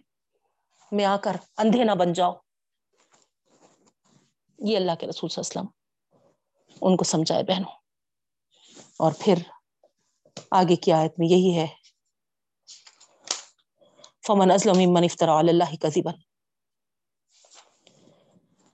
[0.93, 2.33] میں آ کر اندھے نہ بن جاؤ۔
[4.59, 7.73] یہ اللہ کے رسول صلی اللہ علیہ وسلم ان کو سمجھائے بہنوں۔
[8.99, 9.35] اور پھر
[10.51, 11.67] آگے کی آیت میں یہی ہے،
[14.27, 16.11] فمن اسلم من افطرا اللہ کذبا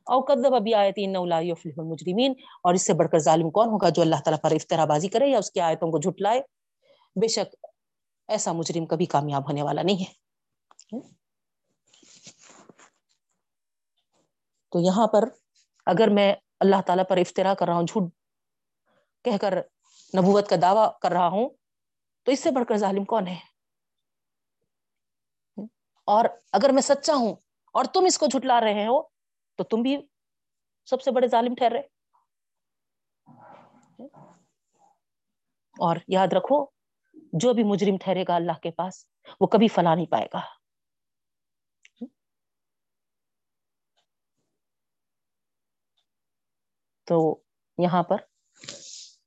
[0.07, 3.89] او کذب ابی آیتین لا یفلح المجرمین اور اس سے بڑھ کر ظالم کون ہوگا
[3.89, 6.41] جو اللہ تعالیٰ پر افطرا بازی کرے یا اس کی آیتوں کو جھٹلائے؟
[7.21, 7.67] بے شک
[8.29, 11.01] ایسا مجرم کبھی کامیاب ہونے والا نہیں ہے۔
[14.73, 15.25] تو یہاں پر
[15.87, 18.13] اگر میں اللہ تعالیٰ پر افطرا کر رہا ہوں، جھوٹ
[19.25, 19.59] کہہ کر
[20.19, 21.49] نبوت کا دعویٰ کر رہا ہوں،
[22.23, 23.39] تو اس سے بڑھ کر ظالم کون ہے؟
[26.05, 27.35] اور اگر میں سچا ہوں
[27.73, 29.03] اور تم اس کو جھٹلا رہے ہو،
[29.57, 29.97] تو تم بھی
[30.85, 31.83] سب سے بڑے ظالم ٹھہر رہے۔
[35.79, 36.67] اور یاد رکھو،
[37.15, 39.07] جو بھی مجرم ٹھہرے گا اللہ کے پاس،
[39.41, 40.62] وہ کبھی فلا نہیں پائے گا۔
[47.05, 47.41] تو
[47.79, 48.17] یہاں پر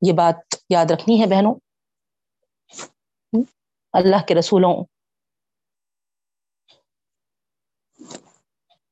[0.02, 1.56] یہ بات یاد رکھنی ہے بہنوں۔
[3.94, 4.84] اللہ کے رسولوں۔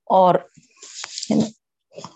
[0.04, 0.36] اور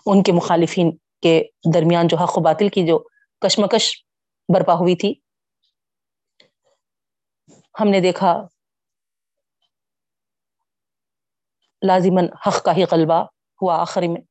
[0.06, 2.98] ان کے مخالفین کے درمیان جو حق و باطل کی جو
[3.40, 4.04] کشمکش
[4.54, 5.14] برپا ہوئی تھی۔
[7.80, 8.38] ہم نے دیکھا
[11.86, 13.24] لازمن حق کا ہی غلبہ
[13.62, 14.22] ہوا آخر میں۔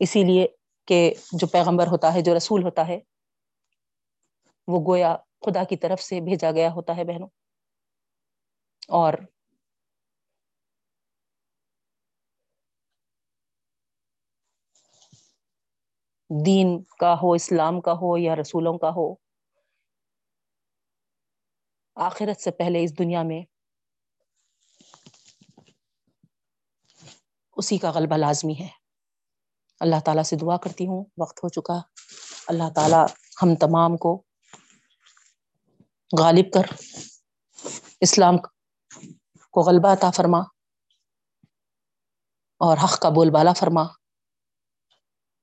[0.00, 0.46] اسی لیے
[0.88, 2.98] کہ جو پیغمبر ہوتا ہے، جو رسول ہوتا ہے،
[4.68, 5.16] وہ گویا
[5.46, 7.28] خدا کی طرف سے بھیجا گیا ہوتا ہے بہنوں۔
[8.88, 9.14] اور
[16.30, 19.14] دین کا ہو، اسلام کا ہو یا رسولوں کا ہو،
[21.96, 23.42] آخرت سے پہلے اس دنیا میں
[27.56, 28.85] اسی کا غلبہ لازمی ہے۔
[29.80, 31.80] اللہ تعالیٰ سے دعا کرتی ہوں، وقت ہو چکا۔
[32.48, 33.06] اللہ تعالیٰ
[33.42, 34.22] ہم تمام کو
[36.18, 36.62] غالب کر،
[38.00, 38.38] اسلام
[39.50, 40.38] کو غلبہ عطا فرما
[42.58, 43.82] اور حق کا بول بالا فرما۔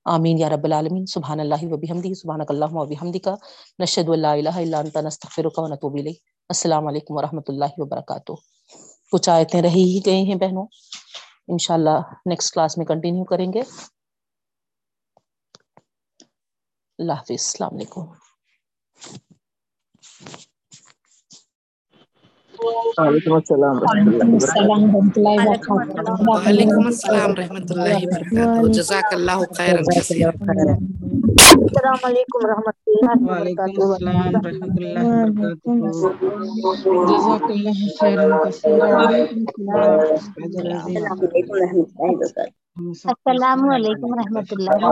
[0.04, 3.34] آمین یا رب العالمین۔ سبحان اللہ و بحمدہ، سبحانک اللہم و بحمدکا
[3.78, 8.32] نشہد اللہ الہ الا انت، نستغفرک و نتوب الیک السلام علیکم ورحمۃ اللہ وبرکاتہ۔
[9.12, 10.66] کچھ آیتیں رہی ہی گئی ہیں بہنوں۔
[11.48, 13.62] انشاءاللہ نیکسٹ کلاس میں کنٹینیو کریں گے۔
[16.98, 18.02] اللہ حافظ السلام علیکم
[22.98, 25.40] وعلیکم السلام ورحمۃ اللہ
[26.28, 30.36] وعلیکم السلام ورحمۃ اللہ وبرکاتہ جزاک اللہ خیرا السلام
[32.04, 34.98] علیکم ورحمۃ اللہ وعلیکم السلام ورحمۃ اللہ
[35.30, 40.82] وبرکاتہ جزاک اللہ وعلیکم السلام علیکم ورحمۃ اللہ
[42.02, 44.84] وبرکاتہ السلام علیکم ورحمۃ اللہ